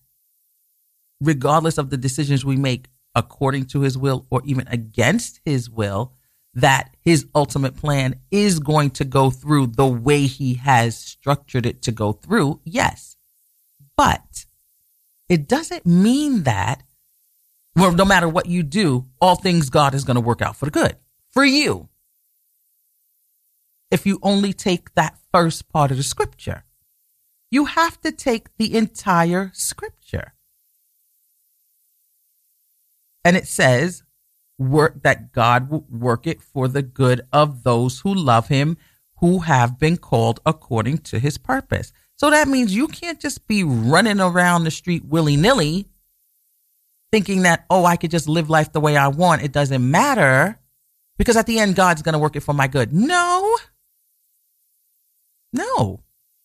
regardless 1.21 1.77
of 1.77 1.89
the 1.89 1.97
decisions 1.97 2.43
we 2.43 2.57
make 2.57 2.87
according 3.15 3.65
to 3.65 3.81
his 3.81 3.97
will 3.97 4.25
or 4.29 4.41
even 4.45 4.67
against 4.67 5.39
his 5.45 5.69
will, 5.69 6.13
that 6.53 6.95
his 7.01 7.25
ultimate 7.33 7.75
plan 7.75 8.15
is 8.29 8.59
going 8.59 8.91
to 8.91 9.05
go 9.05 9.29
through 9.29 9.67
the 9.67 9.87
way 9.87 10.27
he 10.27 10.55
has 10.55 10.97
structured 10.97 11.65
it 11.65 11.81
to 11.83 11.91
go 11.91 12.11
through. 12.11 12.61
Yes. 12.63 13.15
But 13.97 14.45
it 15.29 15.47
doesn't 15.47 15.85
mean 15.85 16.43
that, 16.43 16.83
well, 17.75 17.91
no 17.91 18.05
matter 18.05 18.29
what 18.29 18.45
you 18.45 18.61
do, 18.61 19.07
all 19.19 19.35
things 19.35 19.69
God 19.69 19.95
is 19.95 20.03
going 20.03 20.15
to 20.15 20.21
work 20.21 20.41
out 20.41 20.55
for 20.55 20.65
the 20.65 20.71
good 20.71 20.95
for 21.31 21.43
you. 21.43 21.89
If 23.89 24.05
you 24.05 24.19
only 24.21 24.53
take 24.53 24.93
that 24.95 25.17
first 25.31 25.69
part 25.69 25.91
of 25.91 25.97
the 25.97 26.03
scripture, 26.03 26.65
you 27.49 27.65
have 27.65 27.99
to 28.01 28.11
take 28.11 28.55
the 28.57 28.75
entire 28.75 29.51
scripture. 29.53 30.33
And 33.25 33.37
it 33.37 33.47
says, 33.47 34.02
work 34.69 35.03
that 35.03 35.31
God 35.31 35.69
will 35.69 35.85
work 35.89 36.27
it 36.27 36.41
for 36.41 36.67
the 36.67 36.81
good 36.81 37.21
of 37.31 37.63
those 37.63 37.99
who 37.99 38.13
love 38.13 38.47
him, 38.47 38.77
who 39.17 39.39
have 39.39 39.79
been 39.79 39.97
called 39.97 40.39
according 40.45 40.99
to 40.99 41.19
his 41.19 41.37
purpose. 41.37 41.93
So 42.17 42.29
that 42.29 42.47
means 42.47 42.75
you 42.75 42.87
can't 42.87 43.19
just 43.19 43.47
be 43.47 43.63
running 43.63 44.19
around 44.19 44.63
the 44.63 44.71
street 44.71 45.05
willy 45.05 45.35
nilly 45.35 45.87
thinking 47.11 47.43
that, 47.43 47.65
oh, 47.69 47.85
I 47.85 47.95
could 47.95 48.11
just 48.11 48.27
live 48.27 48.49
life 48.49 48.71
the 48.71 48.79
way 48.79 48.97
I 48.97 49.07
want. 49.07 49.43
It 49.43 49.51
doesn't 49.51 49.89
matter 49.89 50.59
because 51.17 51.37
at 51.37 51.45
the 51.45 51.59
end, 51.59 51.75
God's 51.75 52.01
going 52.01 52.13
to 52.13 52.19
work 52.19 52.35
it 52.35 52.41
for 52.41 52.53
my 52.53 52.67
good. 52.67 52.91
No. 52.91 53.55
No, 55.53 56.01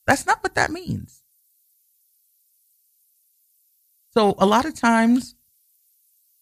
that's 0.07 0.27
not 0.27 0.43
what 0.43 0.55
that 0.57 0.71
means. 0.71 1.23
So 4.13 4.35
a 4.39 4.45
lot 4.45 4.67
of 4.67 4.75
times 4.75 5.35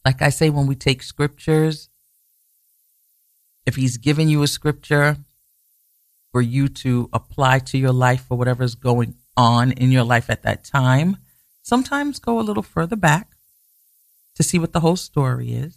like 0.07 0.23
I 0.23 0.29
say, 0.29 0.51
when 0.51 0.69
we 0.69 0.77
take 0.77 1.03
scriptures, 1.03 1.89
if 3.67 3.75
he's 3.75 3.97
given 3.97 4.29
you 4.29 4.45
a 4.45 4.47
scripture 4.47 5.17
for 6.31 6.41
you 6.41 6.69
to 6.69 7.11
apply 7.13 7.59
to 7.59 7.77
your 7.77 7.93
life 7.93 8.25
for 8.29 8.39
whatever's 8.39 8.77
going 8.77 9.17
on 9.37 9.73
in 9.73 9.91
your 9.91 10.05
life 10.05 10.31
at 10.31 10.45
that 10.45 10.63
time, 10.63 11.17
sometimes 11.61 12.21
go 12.21 12.39
a 12.39 12.47
little 12.47 12.63
further 12.63 12.95
back 12.95 13.33
to 14.37 14.45
see 14.45 14.61
what 14.61 14.73
the 14.73 14.79
whole 14.79 14.95
story 14.95 15.53
is 15.53 15.77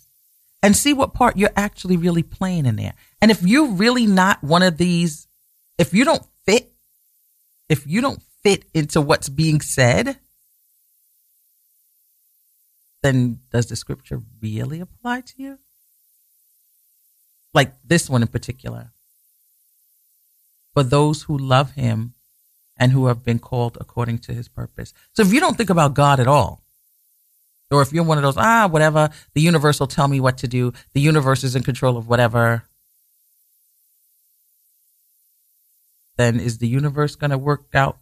and 0.62 0.78
see 0.78 0.94
what 0.94 1.16
part 1.16 1.36
you're 1.36 1.50
actually 1.56 1.98
really 1.98 2.22
playing 2.22 2.68
in 2.68 2.76
there. 2.76 2.94
And 3.24 3.32
if 3.32 3.42
you're 3.42 3.72
really 3.72 4.06
not 4.06 4.44
one 4.44 4.62
of 4.62 4.78
these, 4.78 5.28
if 5.80 5.92
you 5.92 6.06
don't 6.06 6.24
fit, 6.46 6.72
if 7.68 7.88
you 7.88 8.00
don't 8.00 8.22
fit 8.44 8.66
into 8.76 9.02
what's 9.02 9.28
being 9.28 9.60
said, 9.60 10.20
then 13.02 13.40
does 13.52 13.68
the 13.68 13.76
scripture 13.76 14.22
really 14.42 14.80
apply 14.80 15.22
to 15.22 15.34
you? 15.38 15.60
Like 17.54 17.74
this 17.84 18.10
one 18.10 18.22
in 18.22 18.28
particular. 18.28 18.92
For 20.74 20.84
those 20.84 21.24
who 21.24 21.38
love 21.38 21.72
him 21.72 22.14
and 22.78 22.92
who 22.92 23.08
have 23.08 23.24
been 23.24 23.40
called 23.40 23.78
according 23.80 24.20
to 24.20 24.34
his 24.34 24.48
purpose. 24.48 24.94
So 25.14 25.22
if 25.22 25.34
you 25.34 25.40
don't 25.40 25.58
think 25.58 25.70
about 25.70 25.94
God 25.94 26.20
at 26.20 26.28
all, 26.28 26.64
or 27.72 27.82
if 27.82 27.94
you're 27.94 28.04
one 28.04 28.18
of 28.18 28.24
those, 28.24 28.38
ah, 28.38 28.68
whatever, 28.68 29.10
the 29.34 29.42
universe 29.42 29.80
will 29.80 29.88
tell 29.88 30.08
me 30.08 30.20
what 30.20 30.38
to 30.40 30.48
do, 30.48 30.74
the 30.94 31.02
universe 31.02 31.44
is 31.44 31.56
in 31.56 31.64
control 31.64 31.98
of 31.98 32.08
whatever, 32.08 32.64
then 36.18 36.40
is 36.40 36.58
the 36.58 36.68
universe 36.68 37.16
going 37.16 37.32
to 37.32 37.38
work 37.38 37.68
out 37.74 37.98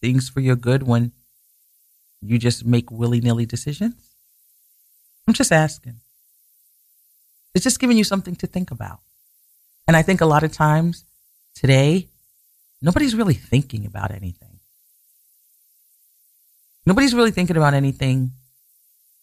things 0.00 0.28
for 0.28 0.40
your 0.40 0.56
good 0.56 0.82
when 0.82 1.12
you 2.30 2.38
just 2.38 2.64
make 2.64 2.90
willy 2.90 3.20
nilly 3.20 3.46
decisions? 3.46 3.94
I'm 5.26 5.34
just 5.34 5.52
asking. 5.52 6.00
It's 7.54 7.64
just 7.64 7.80
giving 7.80 7.96
you 7.96 8.04
something 8.04 8.36
to 8.36 8.46
think 8.46 8.70
about. 8.70 9.00
And 9.88 9.96
I 9.96 10.02
think 10.02 10.20
a 10.20 10.26
lot 10.26 10.42
of 10.42 10.52
times 10.52 11.04
today, 11.54 12.08
nobody's 12.82 13.14
really 13.14 13.34
thinking 13.34 13.86
about 13.86 14.10
anything. 14.10 14.60
Nobody's 16.84 17.14
really 17.14 17.32
thinking 17.32 17.56
about 17.56 17.74
anything 17.74 18.32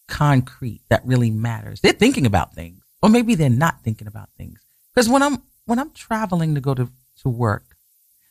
concrete 0.07 0.81
that 0.89 1.05
really 1.05 1.31
matters. 1.31 1.79
They're 1.81 1.93
thinking 1.93 2.25
about 2.25 2.53
things, 2.53 2.83
or 3.01 3.09
maybe 3.09 3.35
they're 3.35 3.49
not 3.49 3.83
thinking 3.83 4.07
about 4.07 4.29
things. 4.37 4.59
Because 4.93 5.09
when 5.09 5.23
I'm 5.23 5.43
when 5.65 5.79
I'm 5.79 5.91
traveling 5.91 6.55
to 6.55 6.61
go 6.61 6.73
to, 6.73 6.89
to 7.21 7.29
work, 7.29 7.77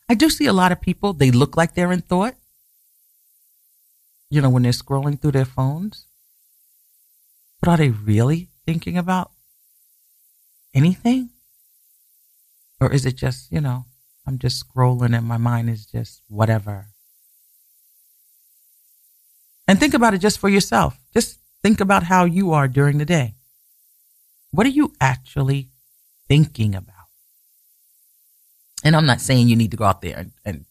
I 0.09 0.15
do 0.15 0.29
see 0.29 0.47
a 0.47 0.53
lot 0.53 0.73
of 0.73 0.81
people, 0.81 1.15
they 1.15 1.31
look 1.31 1.57
like 1.57 1.75
they're 1.75 1.93
in 1.93 2.03
thought, 2.03 2.35
you 4.33 4.41
know, 4.41 4.49
when 4.49 4.63
they're 4.63 4.73
scrolling 4.73 5.21
through 5.21 5.33
their 5.33 5.45
phones? 5.45 6.07
But 7.61 7.69
are 7.69 7.77
they 7.77 7.91
really 7.91 8.49
thinking 8.65 8.97
about 8.97 9.31
anything? 10.73 11.29
Or 12.81 12.91
is 12.91 13.05
it 13.05 13.15
just, 13.15 13.53
you 13.53 13.61
know, 13.61 13.85
I'm 14.27 14.39
just 14.39 14.67
scrolling 14.67 15.15
and 15.15 15.27
my 15.27 15.37
mind 15.37 15.69
is 15.69 15.85
just 15.85 16.23
whatever? 16.29 16.87
And 19.69 19.79
think 19.79 19.93
about 19.93 20.15
it 20.15 20.23
just 20.23 20.39
for 20.39 20.49
yourself. 20.49 20.99
Just 21.13 21.39
think 21.63 21.83
about 21.83 22.05
how 22.05 22.25
you 22.25 22.53
are 22.53 22.69
during 22.69 22.97
the 22.97 23.05
day. 23.05 23.35
What 24.51 24.67
are 24.67 24.71
you 24.71 24.95
actually 24.99 25.69
thinking 26.27 26.75
about? 26.75 26.89
And 28.83 28.97
I'm 28.97 29.07
not 29.07 29.21
saying 29.21 29.49
you 29.49 29.57
need 29.57 29.73
to 29.73 29.77
go 29.77 29.85
out 29.85 30.01
there 30.01 30.17
and, 30.17 30.33
and 30.43 30.65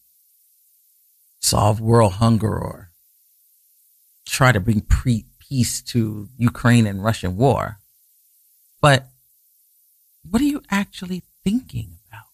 solve 1.40 1.80
world 1.80 2.14
hunger 2.14 2.52
or 2.52 2.91
try 4.32 4.52
to 4.54 4.60
bring 4.62 4.82
pre- 4.82 5.26
peace 5.40 5.82
to 5.82 6.30
Ukraine 6.38 6.88
and 6.88 7.04
Russian 7.04 7.36
war. 7.36 7.80
But 8.80 9.08
what 10.30 10.42
are 10.42 10.46
you 10.46 10.62
actually 10.72 11.24
thinking 11.44 11.98
about? 12.08 12.32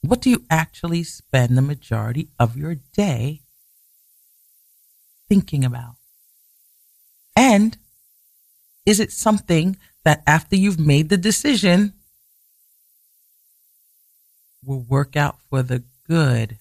What 0.00 0.20
do 0.20 0.30
you 0.30 0.44
actually 0.48 1.02
spend 1.02 1.58
the 1.58 1.62
majority 1.62 2.28
of 2.38 2.56
your 2.56 2.76
day 2.76 3.42
thinking 5.28 5.64
about? 5.64 5.96
And 7.34 7.76
is 8.86 9.00
it 9.00 9.10
something 9.10 9.76
that 10.04 10.22
after 10.26 10.54
you've 10.54 10.78
made 10.78 11.08
the 11.08 11.16
decision 11.16 11.94
will 14.64 14.80
work 14.80 15.16
out 15.16 15.38
for 15.50 15.62
the 15.62 15.82
good 16.06 16.58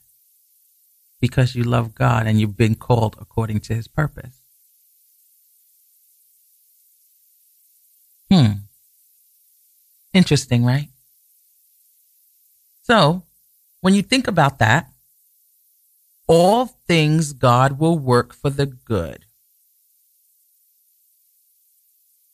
because 1.20 1.56
you 1.56 1.64
love 1.64 1.96
God 1.96 2.28
and 2.28 2.40
you've 2.40 2.58
been 2.58 2.76
called 2.76 3.16
according 3.20 3.60
to 3.62 3.76
his 3.76 3.88
purpose. 3.88 4.42
Hmm. 8.32 8.52
Interesting, 10.14 10.64
right? 10.64 10.90
So, 12.84 13.24
when 13.82 13.94
you 13.94 14.02
think 14.02 14.28
about 14.28 14.60
that, 14.60 14.90
all 16.28 16.66
things 16.88 17.34
God 17.34 17.80
will 17.80 17.98
work 17.98 18.34
for 18.34 18.50
the 18.50 18.66
good, 18.66 19.26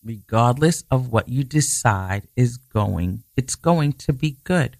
regardless 0.03 0.83
of 0.89 1.11
what 1.11 1.29
you 1.29 1.43
decide 1.43 2.27
is 2.35 2.57
going, 2.57 3.23
it's 3.35 3.55
going 3.55 3.93
to 3.93 4.13
be 4.13 4.37
good. 4.43 4.77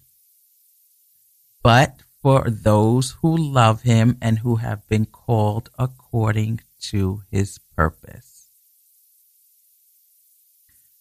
But 1.62 2.03
for 2.24 2.48
those 2.48 3.18
who 3.20 3.36
love 3.36 3.82
him 3.82 4.16
and 4.22 4.38
who 4.38 4.56
have 4.56 4.88
been 4.88 5.04
called 5.04 5.68
according 5.78 6.58
to 6.80 7.20
his 7.30 7.58
purpose. 7.76 8.48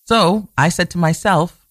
So 0.03 0.49
I 0.57 0.67
said 0.67 0.89
to 0.89 0.97
myself, 0.97 1.65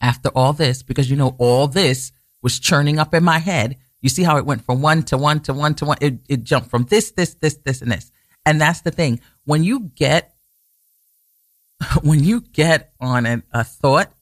after 0.00 0.30
all 0.30 0.52
this, 0.52 0.82
because 0.82 1.08
you 1.08 1.16
know, 1.16 1.36
all 1.38 1.68
this 1.68 2.10
was 2.42 2.58
churning 2.58 2.98
up 2.98 3.14
in 3.14 3.22
my 3.22 3.38
head 3.38 3.76
You 4.00 4.08
see 4.08 4.24
how 4.24 4.36
it 4.36 4.46
went 4.46 4.64
from 4.64 4.82
one 4.82 5.04
to 5.04 5.16
one 5.16 5.40
to 5.42 5.54
one 5.54 5.74
to 5.76 5.84
one. 5.84 5.98
It, 6.00 6.18
it 6.28 6.42
jumped 6.42 6.70
from 6.70 6.86
this, 6.86 7.12
this, 7.12 7.34
this, 7.34 7.54
this, 7.64 7.82
and 7.82 7.92
this. 7.92 8.10
And 8.44 8.60
that's 8.60 8.80
the 8.80 8.90
thing. 8.90 9.20
When 9.44 9.62
you 9.62 9.92
get, 9.94 10.34
when 12.02 12.24
you 12.24 12.40
get 12.40 12.94
on 12.98 13.26
an, 13.26 13.42
a 13.52 13.62
thought, 13.62 14.12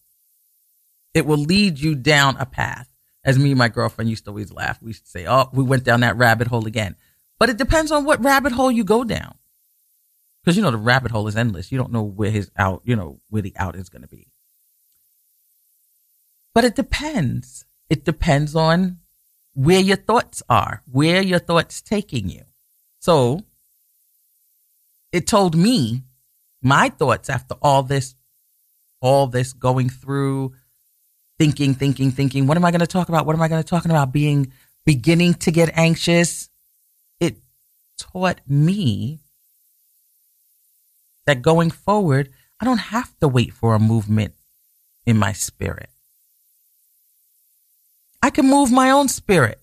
it 1.14 1.24
will 1.24 1.38
lead 1.38 1.78
you 1.78 1.94
down 1.94 2.36
a 2.36 2.44
path. 2.44 2.87
As 3.28 3.38
me 3.38 3.50
and 3.50 3.58
my 3.58 3.68
girlfriend 3.68 4.08
used 4.08 4.24
to 4.24 4.30
always 4.30 4.50
laugh. 4.50 4.80
We 4.80 4.88
used 4.88 5.04
to 5.04 5.10
say, 5.10 5.26
oh, 5.28 5.50
we 5.52 5.62
went 5.62 5.84
down 5.84 6.00
that 6.00 6.16
rabbit 6.16 6.46
hole 6.46 6.66
again. 6.66 6.96
But 7.38 7.50
it 7.50 7.58
depends 7.58 7.92
on 7.92 8.06
what 8.06 8.24
rabbit 8.24 8.52
hole 8.52 8.72
you 8.72 8.84
go 8.84 9.04
down. 9.04 9.36
Because 10.40 10.56
you 10.56 10.62
know 10.62 10.70
the 10.70 10.78
rabbit 10.78 11.10
hole 11.10 11.28
is 11.28 11.36
endless. 11.36 11.70
You 11.70 11.76
don't 11.76 11.92
know 11.92 12.02
where 12.02 12.30
his 12.30 12.50
out, 12.56 12.80
you 12.86 12.96
know, 12.96 13.20
where 13.28 13.42
the 13.42 13.52
out 13.58 13.76
is 13.76 13.90
going 13.90 14.00
to 14.00 14.08
be. 14.08 14.28
But 16.54 16.64
it 16.64 16.74
depends. 16.74 17.66
It 17.90 18.06
depends 18.06 18.56
on 18.56 19.00
where 19.52 19.80
your 19.80 19.98
thoughts 19.98 20.42
are, 20.48 20.82
where 20.90 21.20
your 21.20 21.38
thoughts 21.38 21.82
taking 21.82 22.30
you. 22.30 22.44
So 22.98 23.40
it 25.12 25.26
told 25.26 25.54
me 25.54 26.02
my 26.62 26.88
thoughts 26.88 27.28
after 27.28 27.56
all 27.60 27.82
this, 27.82 28.14
all 29.02 29.26
this 29.26 29.52
going 29.52 29.90
through, 29.90 30.54
thinking, 31.38 31.74
thinking, 31.74 32.10
thinking. 32.10 32.46
What 32.46 32.56
am 32.56 32.64
I 32.64 32.70
going 32.70 32.80
to 32.80 32.86
talk 32.86 33.08
about? 33.08 33.26
What 33.26 33.36
am 33.36 33.42
I 33.42 33.48
going 33.48 33.62
to 33.62 33.68
talk 33.68 33.84
about? 33.84 34.12
Being, 34.12 34.52
beginning 34.84 35.34
to 35.34 35.50
get 35.50 35.76
anxious. 35.76 36.48
It 37.20 37.36
taught 37.98 38.40
me 38.46 39.20
that 41.26 41.42
going 41.42 41.70
forward, 41.70 42.30
I 42.60 42.64
don't 42.64 42.78
have 42.78 43.16
to 43.20 43.28
wait 43.28 43.52
for 43.52 43.74
a 43.74 43.78
movement 43.78 44.34
in 45.06 45.16
my 45.16 45.32
spirit. 45.32 45.90
I 48.22 48.30
can 48.30 48.46
move 48.46 48.72
my 48.72 48.90
own 48.90 49.08
spirit. 49.08 49.60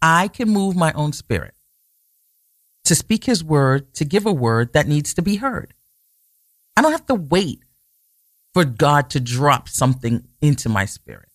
I 0.00 0.28
can 0.28 0.48
move 0.48 0.76
my 0.76 0.92
own 0.92 1.12
spirit 1.12 1.54
to 2.84 2.94
speak 2.94 3.24
his 3.24 3.42
word, 3.42 3.92
to 3.94 4.04
give 4.04 4.26
a 4.26 4.32
word 4.32 4.72
that 4.72 4.86
needs 4.86 5.12
to 5.14 5.22
be 5.22 5.36
heard. 5.36 5.74
I 6.76 6.82
don't 6.82 6.92
have 6.92 7.06
to 7.06 7.14
wait 7.14 7.64
for 8.56 8.64
God 8.64 9.10
to 9.10 9.20
drop 9.20 9.68
something 9.68 10.26
into 10.40 10.70
my 10.70 10.86
spirit. 10.86 11.28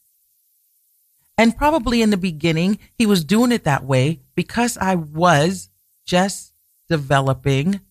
And 1.37 1.55
probably 1.55 2.01
in 2.01 2.09
the 2.09 2.17
beginning, 2.17 2.79
he 2.95 3.05
was 3.05 3.23
doing 3.23 3.51
it 3.51 3.63
that 3.63 3.85
way 3.85 4.21
because 4.33 4.75
I 4.75 4.95
was 4.95 5.69
just 6.03 6.55
developing 6.89 7.81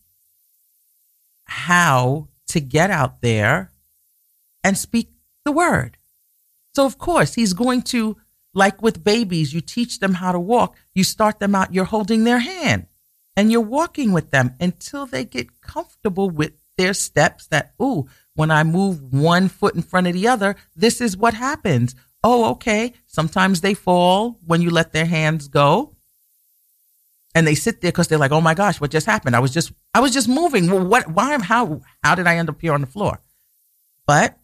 how 1.45 2.27
to 2.49 2.61
get 2.61 2.91
out 2.91 3.21
there 3.21 3.71
and 4.65 4.77
speak 4.77 5.13
the 5.45 5.53
word. 5.53 5.97
So, 6.75 6.85
of 6.85 6.99
course, 6.99 7.35
he's 7.35 7.53
going 7.53 7.83
to, 7.83 8.17
like 8.53 8.83
with 8.83 9.05
babies, 9.05 9.55
you 9.55 9.61
teach 9.61 10.01
them 10.01 10.15
how 10.15 10.33
to 10.33 10.41
walk. 10.41 10.77
You 10.93 11.05
start 11.05 11.39
them 11.39 11.55
out, 11.55 11.73
you're 11.73 11.85
holding 11.85 12.25
their 12.25 12.41
hand 12.41 12.89
and 13.37 13.53
you're 13.53 13.61
walking 13.61 14.11
with 14.11 14.33
them 14.33 14.57
until 14.59 15.07
they 15.07 15.25
get 15.25 15.61
comfortable 15.61 16.29
with 16.29 16.55
their 16.77 16.95
steps 16.95 17.47
that, 17.47 17.75
ooh, 17.81 18.09
when 18.35 18.51
I 18.51 18.63
move 18.65 19.13
one 19.13 19.49
foot 19.49 19.75
in 19.75 19.83
front 19.83 20.07
of 20.07 20.15
the 20.15 20.29
other, 20.29 20.57
this 20.75 21.01
is 21.01 21.17
what 21.17 21.35
happens. 21.35 21.95
Oh, 22.23 22.51
okay. 22.53 22.95
Sometimes 23.07 23.61
they 23.61 23.75
fall 23.75 24.39
when 24.45 24.61
you 24.61 24.71
let 24.71 24.93
their 24.93 25.07
hands 25.07 25.49
go. 25.49 25.97
And 27.35 27.47
they 27.47 27.55
sit 27.55 27.81
there 27.81 27.93
because 27.93 28.09
they're 28.09 28.19
like, 28.19 28.33
oh 28.33 28.41
my 28.41 28.55
gosh, 28.55 28.81
what 28.81 28.91
just 28.91 29.07
happened? 29.07 29.37
I 29.37 29.41
was 29.41 29.53
just, 29.53 29.73
I 29.95 30.01
was 30.01 30.13
just 30.13 30.29
moving. 30.29 30.69
Well, 30.69 30.85
what, 30.85 31.09
why, 31.13 31.39
how, 31.41 31.81
how 32.03 32.15
did 32.17 32.27
I 32.27 32.37
end 32.37 32.49
up 32.49 32.61
here 32.61 32.73
on 32.73 32.81
the 32.81 32.89
floor? 32.89 33.21
But 34.07 34.37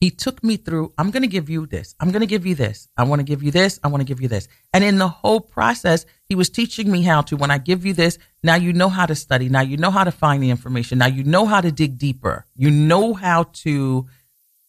he 0.00 0.10
took 0.10 0.42
me 0.42 0.56
through, 0.56 0.94
I'm 0.96 1.10
going 1.10 1.22
to 1.22 1.28
give 1.28 1.50
you 1.50 1.66
this. 1.66 1.94
I'm 2.00 2.10
going 2.10 2.22
to 2.22 2.26
give 2.26 2.46
you 2.46 2.54
this. 2.54 2.88
I 2.96 3.04
want 3.04 3.20
to 3.20 3.24
give 3.24 3.42
you 3.42 3.50
this. 3.50 3.78
I 3.84 3.88
want 3.88 4.00
to 4.00 4.06
give 4.06 4.22
you 4.22 4.28
this. 4.28 4.48
And 4.72 4.82
in 4.82 4.96
the 4.96 5.08
whole 5.08 5.40
process, 5.40 6.06
he 6.24 6.34
was 6.34 6.48
teaching 6.48 6.90
me 6.90 7.02
how 7.02 7.20
to, 7.22 7.36
when 7.36 7.50
I 7.50 7.58
give 7.58 7.84
you 7.84 7.92
this, 7.92 8.18
now 8.42 8.54
you 8.54 8.72
know 8.72 8.88
how 8.88 9.04
to 9.04 9.14
study. 9.14 9.50
Now 9.50 9.60
you 9.60 9.76
know 9.76 9.90
how 9.90 10.04
to 10.04 10.10
find 10.10 10.42
the 10.42 10.48
information. 10.48 10.98
Now 10.98 11.06
you 11.06 11.22
know 11.22 11.44
how 11.44 11.60
to 11.60 11.70
dig 11.70 11.98
deeper. 11.98 12.46
You 12.56 12.70
know 12.70 13.12
how 13.12 13.42
to 13.64 14.06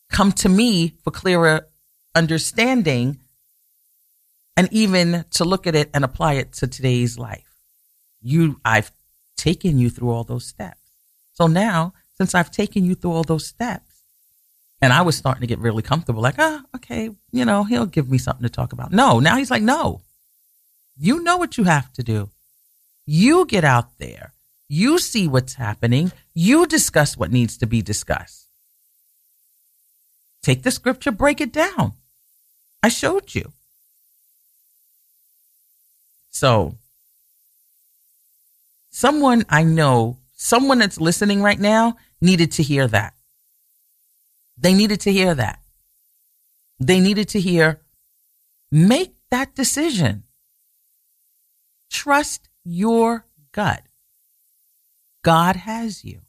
come 0.10 0.34
to 0.34 0.50
me 0.50 0.96
for 1.02 1.12
clearer 1.12 1.70
understanding 2.13 3.22
and 4.58 4.67
even 4.74 5.24
to 5.32 5.46
look 5.46 5.65
at 5.65 5.76
it 5.76 5.89
and 5.94 6.04
apply 6.04 6.34
it 6.34 6.52
to 6.54 6.67
today's 6.67 7.17
life. 7.17 7.58
You, 8.22 8.60
I've 8.65 8.91
taken 9.38 9.80
you 9.80 9.89
through 9.89 10.10
all 10.12 10.26
those 10.26 10.46
steps. 10.46 10.78
So 11.32 11.48
now, 11.48 11.94
since 12.17 12.36
I've 12.36 12.52
taken 12.52 12.84
you 12.84 12.96
through 12.96 13.13
all 13.13 13.24
those 13.24 13.48
steps, 13.48 13.90
and 14.82 14.91
I 14.91 15.02
was 15.02 15.15
starting 15.15 15.41
to 15.41 15.48
get 15.48 15.60
really 15.60 15.84
comfortable, 15.84 16.22
like, 16.22 16.39
ah, 16.39 16.63
okay, 16.76 17.12
you 17.32 17.46
know, 17.46 17.63
he'll 17.63 17.86
give 17.86 18.10
me 18.10 18.17
something 18.17 18.44
to 18.44 18.50
talk 18.50 18.74
about. 18.74 18.91
No, 18.91 19.20
now 19.20 19.38
he's 19.38 19.52
like, 19.52 19.62
no, 19.62 20.02
you 20.98 21.22
know 21.22 21.38
what 21.38 21.58
you 21.58 21.65
have 21.65 21.91
to 21.94 22.04
do. 22.04 22.30
You 23.06 23.46
get 23.46 23.63
out 23.63 23.98
there. 24.00 24.34
You 24.67 25.00
see 25.00 25.28
what's 25.28 25.56
happening. 25.56 26.12
You 26.34 26.65
discuss 26.65 27.17
what 27.17 27.32
needs 27.32 27.58
to 27.58 27.67
be 27.67 27.82
discussed. 27.82 28.48
Take 30.41 30.63
the 30.63 30.72
scripture, 30.72 31.12
break 31.12 31.41
it 31.41 31.52
down. 31.52 31.94
I 32.82 32.89
showed 32.89 33.36
you. 33.36 33.54
So, 36.32 36.76
someone 38.89 39.46
I 39.50 39.63
know, 39.63 40.17
someone 40.32 40.80
that's 40.80 41.00
listening 41.00 41.44
right 41.44 41.60
now 41.60 41.98
needed 42.22 42.54
to 42.54 42.63
hear 42.63 42.88
that. 42.88 43.13
They 44.62 44.76
needed 44.76 45.02
to 45.02 45.12
hear 45.12 45.34
that. 45.34 45.60
They 46.80 47.00
needed 47.00 47.30
to 47.30 47.39
hear, 47.39 47.82
make 48.71 49.15
that 49.32 49.56
decision. 49.56 50.24
Trust 51.89 52.47
your 52.63 53.26
gut. 53.52 53.82
God 55.24 55.56
has 55.56 56.06
you. 56.06 56.21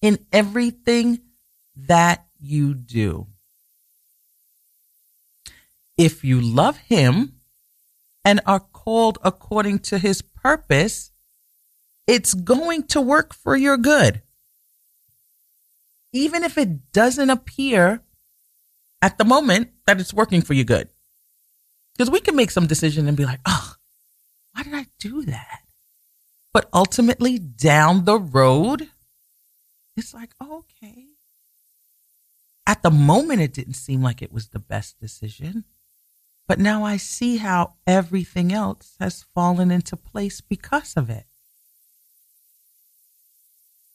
In 0.00 0.18
everything 0.32 1.20
that 1.76 2.26
you 2.40 2.74
do. 2.74 3.26
If 5.96 6.24
you 6.24 6.40
love 6.40 6.78
Him 6.78 7.40
and 8.24 8.40
are 8.46 8.60
called 8.60 9.18
according 9.22 9.80
to 9.80 9.98
His 9.98 10.22
purpose, 10.22 11.12
it's 12.06 12.34
going 12.34 12.84
to 12.84 13.00
work 13.00 13.34
for 13.34 13.56
your 13.56 13.76
good 13.76 14.22
even 16.14 16.44
if 16.44 16.56
it 16.56 16.92
doesn't 16.92 17.28
appear 17.28 18.00
at 19.02 19.18
the 19.18 19.24
moment 19.24 19.70
that 19.86 20.00
it's 20.00 20.14
working 20.14 20.40
for 20.40 20.54
you 20.54 20.64
good. 20.64 20.88
Because 21.92 22.10
we 22.10 22.20
can 22.20 22.36
make 22.36 22.50
some 22.50 22.66
decision 22.66 23.06
and 23.06 23.16
be 23.16 23.26
like, 23.26 23.40
oh, 23.44 23.74
why 24.52 24.62
did 24.62 24.74
I 24.74 24.86
do 24.98 25.24
that? 25.24 25.62
But 26.52 26.68
ultimately, 26.72 27.38
down 27.38 28.04
the 28.04 28.18
road, 28.18 28.88
it's 29.96 30.14
like, 30.14 30.30
oh, 30.40 30.58
okay. 30.60 31.08
At 32.66 32.82
the 32.82 32.90
moment, 32.90 33.42
it 33.42 33.52
didn't 33.52 33.74
seem 33.74 34.00
like 34.00 34.22
it 34.22 34.32
was 34.32 34.48
the 34.48 34.60
best 34.60 34.98
decision. 35.00 35.64
But 36.46 36.60
now 36.60 36.84
I 36.84 36.96
see 36.96 37.38
how 37.38 37.74
everything 37.86 38.52
else 38.52 38.94
has 39.00 39.24
fallen 39.34 39.72
into 39.72 39.96
place 39.96 40.40
because 40.40 40.94
of 40.96 41.10
it. 41.10 41.26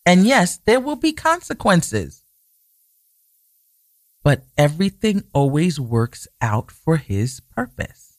And 0.10 0.26
yes, 0.26 0.58
there 0.66 0.80
will 0.80 0.96
be 0.96 1.14
consequences. 1.14 2.24
But 4.24 4.42
everything 4.58 5.24
always 5.34 5.80
works 5.80 6.28
out 6.42 6.72
for 6.72 6.98
his 6.98 7.42
purpose. 7.56 8.18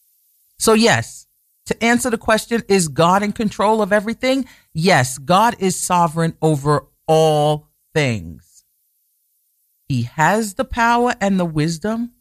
So, 0.57 0.72
yes, 0.72 1.26
to 1.66 1.83
answer 1.83 2.09
the 2.09 2.16
question, 2.16 2.62
is 2.68 2.87
God 2.87 3.24
in 3.24 3.33
control 3.33 3.83
of 3.83 3.92
everything? 3.92 4.44
Yes, 4.72 5.18
God 5.18 5.57
is 5.59 5.74
sovereign 5.74 6.37
over 6.40 6.87
all 7.09 7.66
things. 7.92 8.64
He 9.88 10.03
has 10.03 10.55
the 10.55 10.64
power 10.64 11.16
and 11.20 11.40
the 11.40 11.44
wisdom 11.44 12.12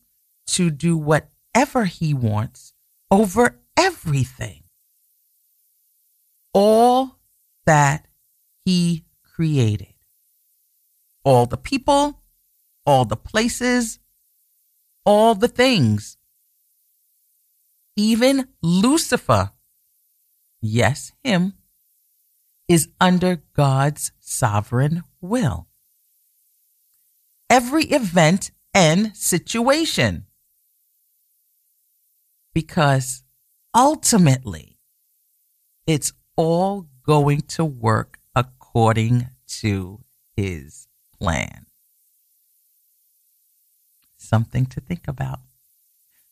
to 0.47 0.71
do 0.71 0.97
whatever 0.97 1.85
he 1.85 2.15
wants 2.15 2.73
over 3.11 3.59
everything. 3.77 4.63
All 6.55 7.19
that 7.67 8.07
he 8.65 9.05
created. 9.39 9.93
All 11.23 11.45
the 11.45 11.55
people, 11.55 12.21
all 12.85 13.05
the 13.05 13.15
places, 13.15 13.97
all 15.05 15.33
the 15.33 15.47
things. 15.47 16.17
Even 17.95 18.49
Lucifer, 18.61 19.51
yes, 20.61 21.13
him, 21.23 21.53
is 22.67 22.89
under 22.99 23.41
God's 23.55 24.11
sovereign 24.19 25.03
will. 25.21 25.67
Every 27.49 27.85
event 27.85 28.51
and 28.73 29.15
situation. 29.15 30.25
Because 32.53 33.23
ultimately, 33.73 34.79
it's 35.87 36.11
all 36.35 36.87
going 37.05 37.39
to 37.55 37.63
work 37.63 38.18
according 38.79 39.27
to 39.45 39.99
his 40.37 40.87
plan. 41.11 41.65
something 44.15 44.65
to 44.67 44.79
think 44.79 45.07
about. 45.07 45.39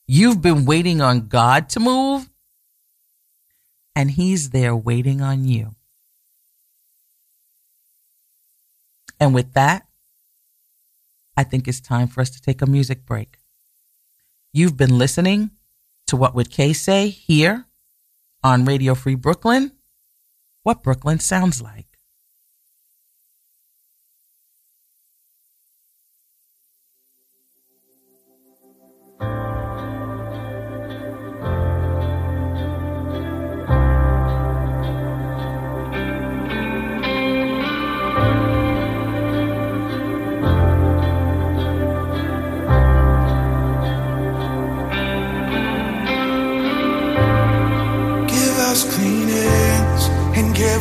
You've 0.06 0.42
been 0.42 0.66
waiting 0.66 1.02
on 1.02 1.28
God 1.28 1.68
to 1.70 1.80
move, 1.80 2.30
and 3.96 4.12
He's 4.12 4.52
there 4.52 4.76
waiting 4.76 5.22
on 5.22 5.46
you. 5.46 5.76
And 9.20 9.34
with 9.34 9.54
that, 9.54 9.88
I 11.36 11.44
think 11.44 11.68
it's 11.68 11.82
time 11.82 12.08
for 12.08 12.22
us 12.22 12.30
to 12.30 12.42
take 12.42 12.62
a 12.62 12.68
music 12.68 13.06
break. 13.06 13.40
You've 14.54 14.78
been 14.78 14.98
listening 14.98 15.52
to 16.06 16.16
What 16.16 16.36
Would 16.36 16.52
Kay 16.52 16.74
Say 16.74 17.10
here 17.10 17.66
on 18.44 18.64
Radio 18.64 18.94
Free 18.94 19.16
Brooklyn, 19.16 19.72
what 20.64 20.84
Brooklyn 20.84 21.20
sounds 21.20 21.62
like. 21.62 21.97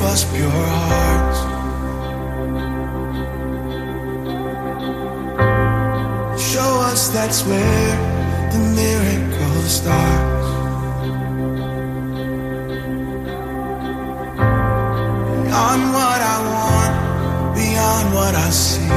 Us 0.07 0.25
pure 0.33 0.49
hearts. 0.49 1.41
Show 6.53 6.73
us 6.91 7.09
that's 7.09 7.41
where 7.49 7.93
the 8.53 8.61
miracle 8.81 9.63
starts. 9.79 10.49
Beyond 15.45 15.83
what 15.97 16.21
I 16.35 16.39
want, 16.53 16.95
beyond 17.59 18.07
what 18.17 18.35
I 18.47 18.51
see. 18.51 18.95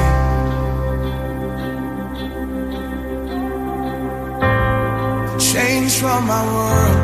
Change 5.53 5.91
from 6.01 6.27
my 6.27 6.43
world 6.55 6.99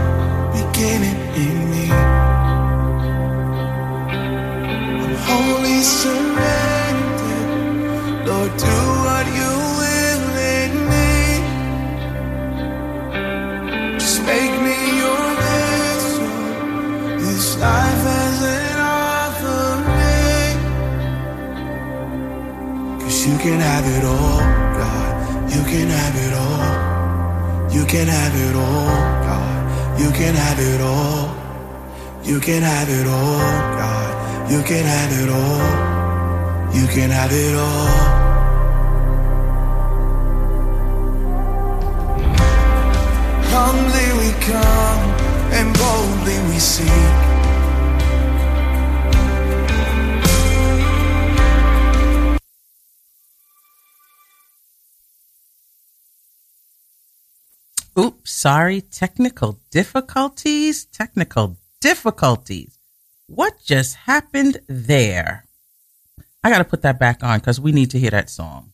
beginning 0.54 1.20
in 1.44 1.56
me. 1.72 2.15
Wholly 5.28 5.82
surrendered. 5.82 7.50
Lord, 8.28 8.52
do 8.58 8.78
what 9.06 9.26
you 9.40 9.52
will 9.80 10.26
in 10.60 10.72
me. 10.92 11.14
Just 14.00 14.20
make 14.32 14.56
me 14.68 14.78
your 15.04 15.26
vessel. 15.44 16.34
This 17.20 17.48
life 17.60 18.06
as 18.24 18.40
an 18.58 18.78
offering. 18.80 20.58
Cause 23.02 23.20
you 23.28 23.38
can 23.46 23.60
have 23.72 23.86
it 23.98 24.04
all, 24.06 24.40
God. 24.82 25.14
You 25.54 25.64
can 25.72 25.88
have 26.00 26.16
it 26.26 26.34
all. 26.44 26.72
You 27.76 27.86
can 27.86 28.08
have 28.08 28.36
it 28.48 28.56
all, 28.56 28.98
God. 29.28 30.00
You 30.02 30.10
can 30.20 30.36
have 30.36 30.60
it 30.60 30.82
all. 30.82 31.24
You 32.24 32.40
can 32.40 32.62
have 32.64 32.90
it 32.90 33.08
all, 33.08 33.40
God. 33.80 33.95
You 34.48 34.62
can 34.62 34.86
have 34.86 35.12
it 35.12 35.30
all. 35.30 36.76
You 36.76 36.88
can 36.88 37.10
have 37.10 37.32
it 37.32 37.56
all. 37.56 37.88
Humbly 43.50 44.08
we 44.20 44.30
come 44.46 45.02
and 45.52 45.68
boldly 45.76 46.38
we 46.48 46.60
seek. 46.60 47.36
Oops, 57.98 58.30
sorry, 58.30 58.82
technical 58.82 59.60
difficulties, 59.72 60.86
technical 60.86 61.58
difficulties. 61.82 62.78
What 63.28 63.54
just 63.66 63.96
happened 63.96 64.62
there? 64.68 65.46
I 66.44 66.52
got 66.52 66.60
to 66.60 66.64
put 66.64 66.84
that 66.84 67.00
back 67.00 67.24
on 67.24 67.40
because 67.40 67.60
we 67.60 67.72
need 67.72 67.90
to 67.92 68.00
hear 68.00 68.12
that 68.12 68.30
song. 68.30 68.74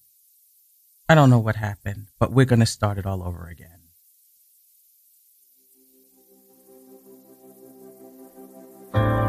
I 1.07 1.15
don't 1.15 1.29
know 1.29 1.39
what 1.39 1.55
happened, 1.55 2.07
but 2.19 2.33
we're 2.33 2.45
going 2.45 2.59
to 2.59 2.65
start 2.65 2.97
it 2.97 3.05
all 3.05 3.23
over 3.23 3.47
again. 3.47 3.79
Give 8.93 9.20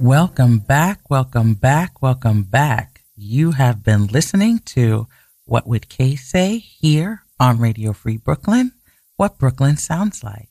Welcome 0.00 0.60
back, 0.60 1.10
welcome 1.10 1.52
back, 1.52 2.00
welcome 2.00 2.44
back. 2.44 3.02
You 3.18 3.50
have 3.50 3.82
been 3.82 4.06
listening 4.06 4.60
to 4.60 5.06
What 5.44 5.66
Would 5.66 5.90
Kay 5.90 6.16
Say 6.16 6.56
here 6.56 7.24
on 7.38 7.58
Radio 7.58 7.92
Free 7.92 8.16
Brooklyn, 8.16 8.72
what 9.18 9.38
Brooklyn 9.38 9.76
sounds 9.76 10.24
like. 10.24 10.48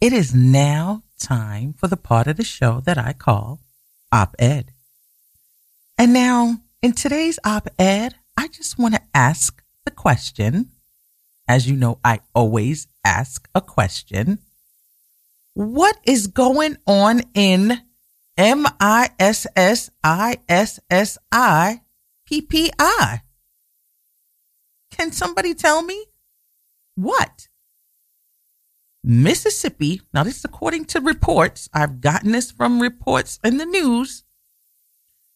It 0.00 0.12
is 0.12 0.34
now 0.34 1.04
time 1.20 1.72
for 1.72 1.86
the 1.86 1.96
part 1.96 2.26
of 2.26 2.36
the 2.36 2.42
show 2.42 2.80
that 2.80 2.98
I 2.98 3.12
call 3.12 3.60
Op 4.10 4.34
Ed. 4.40 4.72
And 5.96 6.12
now, 6.12 6.56
in 6.82 6.90
today's 6.90 7.38
Op 7.44 7.68
Ed, 7.78 8.16
I 8.36 8.48
just 8.48 8.76
want 8.76 8.94
to 8.94 9.02
ask 9.14 9.62
the 9.84 9.92
question. 9.92 10.72
As 11.46 11.70
you 11.70 11.76
know, 11.76 12.00
I 12.04 12.22
always 12.34 12.88
ask 13.04 13.48
a 13.54 13.60
question. 13.60 14.40
What 15.54 15.96
is 16.02 16.26
going 16.26 16.76
on 16.88 17.22
in 17.34 17.82
M 18.40 18.64
I 18.80 19.10
S 19.18 19.46
S 19.54 19.90
I 20.02 20.38
S 20.48 20.80
S 20.88 21.18
I 21.30 21.82
P 22.24 22.40
P 22.40 22.70
I? 22.78 23.20
Can 24.90 25.12
somebody 25.12 25.52
tell 25.52 25.82
me 25.82 26.06
what? 26.94 27.48
Mississippi, 29.04 30.00
now 30.14 30.22
this 30.22 30.38
is 30.38 30.44
according 30.46 30.86
to 30.86 31.02
reports, 31.02 31.68
I've 31.74 32.00
gotten 32.00 32.32
this 32.32 32.50
from 32.50 32.80
reports 32.80 33.38
in 33.44 33.58
the 33.58 33.66
news. 33.66 34.24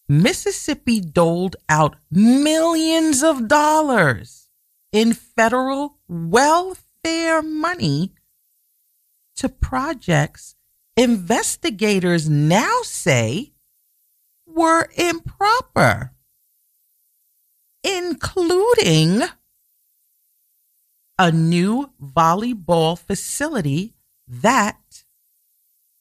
Mississippi 0.08 1.02
doled 1.02 1.56
out 1.68 1.96
millions 2.10 3.22
of 3.22 3.48
dollars 3.48 4.48
in 4.92 5.12
federal 5.12 5.98
welfare 6.08 7.42
money 7.42 8.14
to 9.36 9.50
projects 9.50 10.53
investigators 10.96 12.28
now 12.28 12.80
say 12.82 13.52
were 14.46 14.88
improper, 14.96 16.12
including 17.82 19.22
a 21.18 21.30
new 21.32 21.90
volleyball 22.02 22.98
facility 22.98 23.94
that 24.26 25.04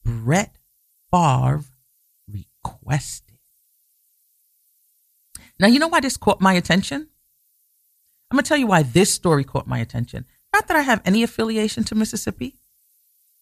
Brett 0.04 0.58
Favre 1.10 1.64
requested. 2.28 3.38
Now, 5.58 5.68
you 5.68 5.78
know 5.78 5.88
why 5.88 6.00
this 6.00 6.16
caught 6.16 6.40
my 6.40 6.54
attention? 6.54 7.08
I'm 8.30 8.36
going 8.36 8.44
to 8.44 8.48
tell 8.48 8.58
you 8.58 8.66
why 8.66 8.82
this 8.82 9.12
story 9.12 9.44
caught 9.44 9.66
my 9.66 9.78
attention. 9.78 10.26
Not 10.52 10.66
that 10.66 10.76
I 10.76 10.82
have 10.82 11.02
any 11.04 11.22
affiliation 11.22 11.84
to 11.84 11.94
Mississippi. 11.94 12.56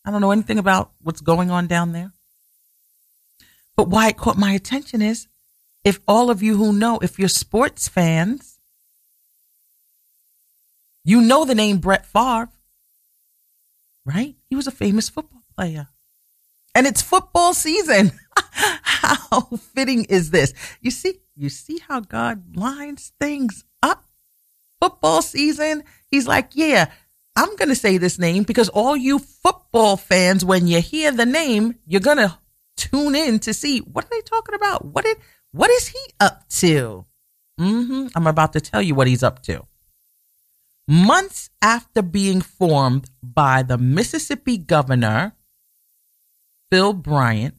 I 0.04 0.10
don't 0.10 0.20
know 0.20 0.32
anything 0.32 0.58
about 0.58 0.92
what's 1.02 1.20
going 1.20 1.50
on 1.50 1.66
down 1.66 1.92
there. 1.92 2.12
But 3.76 3.88
why 3.88 4.08
it 4.08 4.16
caught 4.16 4.36
my 4.36 4.52
attention 4.52 5.00
is 5.00 5.28
if 5.84 6.00
all 6.06 6.30
of 6.30 6.42
you 6.42 6.56
who 6.56 6.72
know, 6.72 6.98
if 7.00 7.18
you're 7.18 7.28
sports 7.28 7.88
fans, 7.88 8.58
you 11.04 11.20
know 11.20 11.44
the 11.44 11.54
name 11.54 11.78
Brett 11.78 12.06
Favre, 12.06 12.50
right? 14.04 14.36
He 14.48 14.56
was 14.56 14.66
a 14.66 14.72
famous 14.72 15.08
football 15.08 15.42
player. 15.56 15.88
And 16.74 16.86
it's 16.86 17.02
football 17.02 17.54
season. 17.54 18.12
how 18.36 19.40
fitting 19.74 20.04
is 20.04 20.30
this? 20.30 20.54
You 20.80 20.90
see, 20.90 21.20
you 21.36 21.48
see 21.48 21.78
how 21.78 22.00
God 22.00 22.56
lines 22.56 23.12
things 23.20 23.64
up? 23.82 24.04
Football 24.80 25.22
season. 25.22 25.84
He's 26.08 26.26
like, 26.26 26.50
yeah, 26.54 26.90
I'm 27.34 27.56
going 27.56 27.70
to 27.70 27.74
say 27.74 27.98
this 27.98 28.18
name 28.18 28.42
because 28.42 28.68
all 28.68 28.96
you 28.96 29.18
football 29.18 29.96
fans, 29.96 30.44
when 30.44 30.66
you 30.66 30.80
hear 30.80 31.10
the 31.12 31.26
name, 31.26 31.76
you're 31.86 32.00
going 32.00 32.18
to 32.18 32.38
tune 32.76 33.14
in 33.14 33.38
to 33.40 33.54
see 33.54 33.78
what 33.78 34.04
are 34.04 34.08
they 34.10 34.20
talking 34.20 34.54
about? 34.54 34.84
What 34.84 35.04
did, 35.04 35.16
what 35.52 35.70
is 35.70 35.88
he 35.88 36.00
up 36.20 36.48
to? 36.60 37.06
Mm-hmm. 37.60 38.08
I'm 38.14 38.26
about 38.26 38.52
to 38.54 38.60
tell 38.60 38.82
you 38.82 38.94
what 38.94 39.06
he's 39.06 39.22
up 39.22 39.42
to. 39.44 39.64
months 40.88 41.50
after 41.60 42.02
being 42.02 42.40
formed 42.40 43.08
by 43.22 43.62
the 43.62 43.78
Mississippi 43.78 44.58
governor, 44.58 45.34
Phil 46.70 46.92
Bryant, 46.92 47.54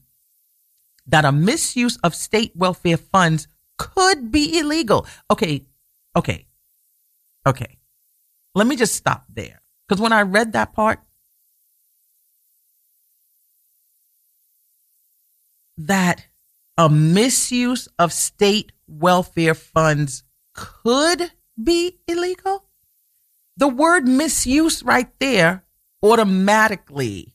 that 1.06 1.24
a 1.24 1.32
misuse 1.32 1.96
of 1.98 2.14
state 2.14 2.52
welfare 2.54 2.96
funds 2.96 3.48
could 3.76 4.30
be 4.30 4.58
illegal. 4.58 5.06
Okay, 5.30 5.66
okay, 6.16 6.46
okay. 7.46 7.78
Let 8.54 8.66
me 8.66 8.76
just 8.76 8.94
stop 8.94 9.24
there. 9.28 9.60
Because 9.86 10.00
when 10.00 10.12
I 10.12 10.22
read 10.22 10.52
that 10.52 10.72
part, 10.72 11.00
that 15.76 16.26
a 16.78 16.88
misuse 16.88 17.88
of 17.98 18.12
state 18.12 18.72
welfare 18.86 19.54
funds 19.54 20.24
could 20.54 21.32
be 21.62 21.98
illegal? 22.06 22.64
The 23.56 23.68
word 23.68 24.08
misuse 24.08 24.82
right 24.82 25.10
there 25.20 25.64
automatically 26.02 27.34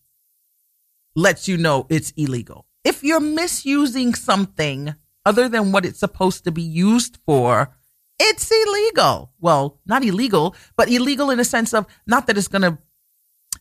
lets 1.16 1.47
you 1.47 1.58
know 1.58 1.86
it's 1.89 2.12
illegal. 2.18 2.66
If 2.84 3.04
you're 3.04 3.20
misusing 3.20 4.16
something 4.16 4.95
other 5.26 5.50
than 5.50 5.72
what 5.72 5.86
it's 5.86 6.00
supposed 6.00 6.43
to 6.45 6.52
be 6.52 6.62
used 6.62 7.18
for, 7.26 7.76
it's 8.20 8.51
illegal. 8.51 9.32
Well, 9.39 9.80
not 9.86 10.03
illegal, 10.03 10.55
but 10.76 10.89
illegal 10.89 11.30
in 11.30 11.39
a 11.39 11.45
sense 11.45 11.74
of 11.74 11.88
not 12.05 12.28
that 12.28 12.38
it's 12.38 12.47
going 12.47 12.63
to, 12.63 12.78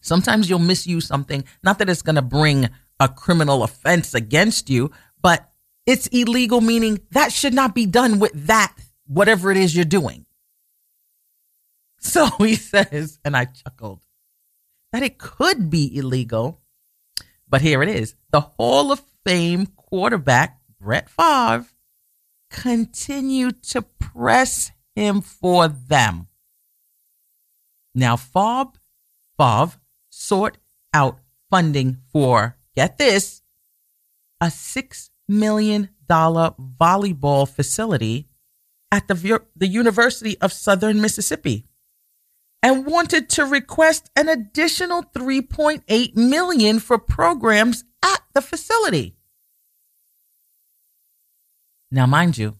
sometimes 0.00 0.50
you'll 0.50 0.58
misuse 0.58 1.06
something, 1.06 1.44
not 1.62 1.78
that 1.78 1.88
it's 1.88 2.02
going 2.02 2.16
to 2.16 2.22
bring 2.22 2.68
a 3.00 3.08
criminal 3.08 3.62
offense 3.62 4.14
against 4.14 4.68
you, 4.68 4.90
but 5.22 5.50
it's 5.86 6.08
illegal, 6.08 6.60
meaning 6.60 7.00
that 7.12 7.32
should 7.32 7.54
not 7.54 7.74
be 7.74 7.86
done 7.86 8.18
with 8.18 8.32
that, 8.46 8.74
whatever 9.06 9.50
it 9.50 9.56
is 9.56 9.74
you're 9.74 9.84
doing. 9.84 10.26
So 11.98 12.26
he 12.38 12.56
says, 12.56 13.18
and 13.24 13.36
I 13.36 13.46
chuckled, 13.46 14.04
that 14.92 15.02
it 15.02 15.18
could 15.18 15.70
be 15.70 15.96
illegal, 15.96 16.60
but 17.48 17.60
here 17.60 17.82
it 17.82 17.88
is. 17.88 18.14
The 18.30 18.40
Hall 18.40 18.90
of 18.90 19.02
Fame 19.24 19.66
quarterback, 19.66 20.58
Brett 20.80 21.08
Favre, 21.08 21.66
continued 22.50 23.62
to 23.62 23.82
press 23.82 24.72
him 24.94 25.20
for 25.20 25.68
them. 25.68 26.28
Now, 27.94 28.16
Favre, 28.16 28.72
Favre 29.36 29.78
sought 30.10 30.58
out 30.92 31.18
funding 31.50 31.98
for, 32.12 32.56
get 32.74 32.98
this, 32.98 33.42
a 34.40 34.46
$6 34.46 35.10
million 35.28 35.90
volleyball 36.08 37.48
facility 37.48 38.28
at 38.90 39.08
the, 39.08 39.42
the 39.54 39.66
University 39.66 40.38
of 40.40 40.52
Southern 40.52 41.00
Mississippi 41.00 41.66
and 42.62 42.86
wanted 42.86 43.28
to 43.30 43.44
request 43.44 44.10
an 44.16 44.28
additional 44.28 45.02
3.8 45.02 46.16
million 46.16 46.78
for 46.80 46.98
programs 46.98 47.84
at 48.02 48.22
the 48.34 48.40
facility. 48.40 49.17
Now, 51.90 52.06
mind 52.06 52.36
you, 52.36 52.56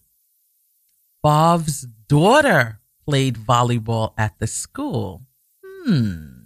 Bob's 1.21 1.87
daughter 2.07 2.79
played 3.05 3.35
volleyball 3.35 4.13
at 4.17 4.39
the 4.39 4.47
school. 4.47 5.25
Hmm. 5.63 6.39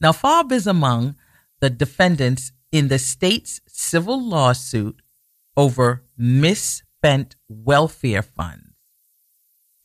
Now, 0.00 0.12
Favre 0.12 0.54
is 0.54 0.66
among 0.66 1.16
the 1.60 1.70
defendants 1.70 2.52
in 2.72 2.88
the 2.88 2.98
state's 2.98 3.60
civil 3.66 4.22
lawsuit 4.22 5.00
over 5.56 6.04
misspent 6.16 7.36
welfare 7.48 8.22
funds. 8.22 8.74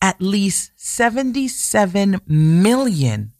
At 0.02 0.22
least 0.22 0.72
77 0.78 2.22
million 2.26 3.34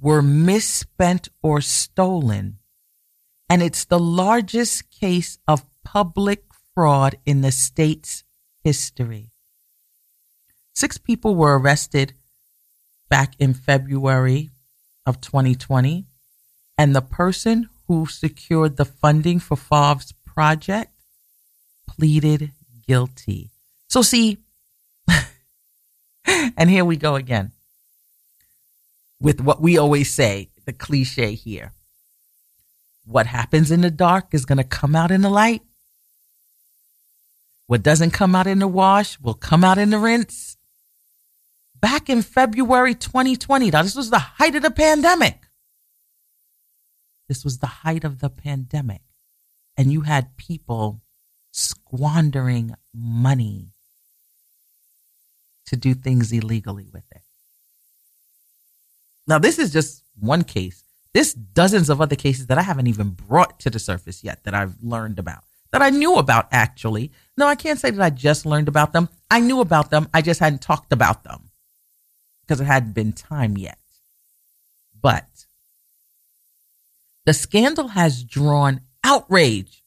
were 0.00 0.22
misspent 0.22 1.28
or 1.42 1.60
stolen, 1.60 2.58
and 3.48 3.62
it's 3.62 3.84
the 3.84 3.98
largest 3.98 4.90
case 4.90 5.38
of 5.46 5.64
public 5.84 6.49
fraud 6.80 7.14
in 7.26 7.42
the 7.42 7.52
state's 7.52 8.24
history. 8.64 9.30
Six 10.74 10.96
people 10.96 11.34
were 11.34 11.58
arrested 11.58 12.14
back 13.10 13.34
in 13.38 13.52
February 13.52 14.48
of 15.04 15.20
2020, 15.20 16.06
and 16.78 16.96
the 16.96 17.02
person 17.02 17.68
who 17.86 18.06
secured 18.06 18.78
the 18.78 18.86
funding 18.86 19.38
for 19.38 19.58
Favre's 19.58 20.14
project 20.24 20.90
pleaded 21.86 22.52
guilty. 22.88 23.50
So, 23.86 24.00
see, 24.00 24.38
and 26.56 26.70
here 26.70 26.86
we 26.86 26.96
go 26.96 27.14
again 27.14 27.52
with 29.20 29.42
what 29.42 29.60
we 29.60 29.76
always 29.76 30.10
say 30.10 30.48
the 30.64 30.72
cliche 30.72 31.34
here. 31.34 31.74
What 33.04 33.26
happens 33.26 33.70
in 33.70 33.82
the 33.82 33.90
dark 33.90 34.28
is 34.32 34.46
going 34.46 34.56
to 34.56 34.64
come 34.64 34.96
out 34.96 35.10
in 35.10 35.20
the 35.20 35.28
light. 35.28 35.60
What 37.70 37.84
doesn't 37.84 38.10
come 38.10 38.34
out 38.34 38.48
in 38.48 38.58
the 38.58 38.66
wash 38.66 39.20
will 39.20 39.34
come 39.34 39.62
out 39.62 39.78
in 39.78 39.90
the 39.90 39.98
rinse. 40.00 40.56
Back 41.80 42.10
in 42.10 42.20
February 42.20 42.96
2020, 42.96 43.70
now 43.70 43.84
this 43.84 43.94
was 43.94 44.10
the 44.10 44.18
height 44.18 44.56
of 44.56 44.62
the 44.62 44.72
pandemic. 44.72 45.46
This 47.28 47.44
was 47.44 47.58
the 47.58 47.68
height 47.68 48.02
of 48.02 48.18
the 48.18 48.28
pandemic. 48.28 49.02
And 49.76 49.92
you 49.92 50.00
had 50.00 50.36
people 50.36 51.00
squandering 51.52 52.74
money 52.92 53.68
to 55.66 55.76
do 55.76 55.94
things 55.94 56.32
illegally 56.32 56.88
with 56.92 57.04
it. 57.12 57.22
Now, 59.28 59.38
this 59.38 59.60
is 59.60 59.72
just 59.72 60.02
one 60.18 60.42
case. 60.42 60.82
There's 61.12 61.34
dozens 61.34 61.88
of 61.88 62.00
other 62.00 62.16
cases 62.16 62.48
that 62.48 62.58
I 62.58 62.62
haven't 62.62 62.88
even 62.88 63.10
brought 63.10 63.60
to 63.60 63.70
the 63.70 63.78
surface 63.78 64.24
yet 64.24 64.42
that 64.42 64.54
I've 64.54 64.74
learned 64.82 65.20
about, 65.20 65.44
that 65.72 65.82
I 65.82 65.90
knew 65.90 66.16
about 66.16 66.48
actually. 66.52 67.12
No, 67.36 67.46
I 67.46 67.54
can't 67.54 67.78
say 67.78 67.90
that 67.90 68.02
I 68.02 68.10
just 68.10 68.46
learned 68.46 68.68
about 68.68 68.92
them. 68.92 69.08
I 69.30 69.40
knew 69.40 69.60
about 69.60 69.90
them. 69.90 70.08
I 70.12 70.22
just 70.22 70.40
hadn't 70.40 70.62
talked 70.62 70.92
about 70.92 71.24
them 71.24 71.50
because 72.42 72.60
it 72.60 72.64
hadn't 72.66 72.92
been 72.92 73.12
time 73.12 73.56
yet. 73.56 73.78
But 75.00 75.46
the 77.24 77.32
scandal 77.32 77.88
has 77.88 78.24
drawn 78.24 78.80
outrage, 79.04 79.84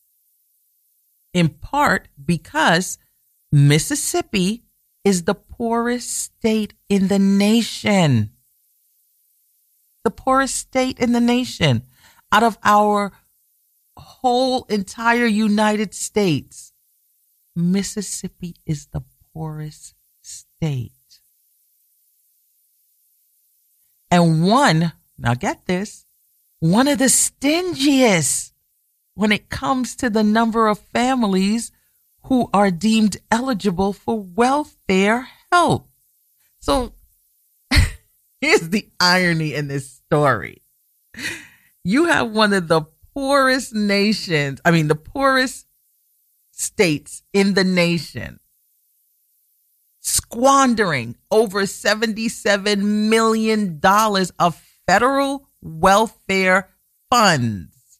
in 1.33 1.49
part 1.49 2.07
because 2.23 2.97
Mississippi 3.51 4.63
is 5.03 5.23
the 5.23 5.35
poorest 5.35 6.09
state 6.09 6.73
in 6.89 7.09
the 7.09 7.19
nation. 7.19 8.31
The 10.03 10.11
poorest 10.11 10.55
state 10.55 10.99
in 10.99 11.11
the 11.11 11.21
nation. 11.21 11.83
Out 12.31 12.43
of 12.43 12.57
our 12.63 13.11
whole 14.23 14.63
entire 14.69 15.25
United 15.25 15.93
States, 15.93 16.71
Mississippi 17.55 18.55
is 18.65 18.87
the 18.87 19.03
poorest 19.33 19.93
state. 20.21 20.91
And 24.09 24.47
one, 24.47 24.93
now 25.17 25.33
get 25.33 25.65
this, 25.65 26.05
one 26.59 26.87
of 26.87 26.99
the 26.99 27.09
stingiest 27.09 28.53
when 29.13 29.33
it 29.33 29.49
comes 29.49 29.95
to 29.97 30.09
the 30.09 30.23
number 30.23 30.67
of 30.67 30.79
families 30.79 31.71
who 32.23 32.49
are 32.53 32.71
deemed 32.71 33.17
eligible 33.29 33.91
for 33.91 34.19
welfare 34.21 35.27
help. 35.51 35.89
So 36.59 36.93
here's 38.39 38.69
the 38.69 38.87
irony 38.99 39.53
in 39.53 39.67
this 39.67 39.89
story. 40.05 40.61
You 41.83 42.05
have 42.05 42.31
one 42.31 42.53
of 42.53 42.69
the 42.69 42.83
poorest 43.13 43.73
nations, 43.73 44.61
I 44.65 44.71
mean, 44.71 44.87
the 44.87 44.95
poorest 44.95 45.67
states 46.51 47.23
in 47.33 47.53
the 47.53 47.63
nation 47.63 48.39
squandering 50.03 51.15
over 51.31 51.61
$77 51.61 52.77
million 52.81 53.79
of 54.39 54.61
federal 54.85 55.47
welfare 55.61 56.69
funds, 57.09 57.99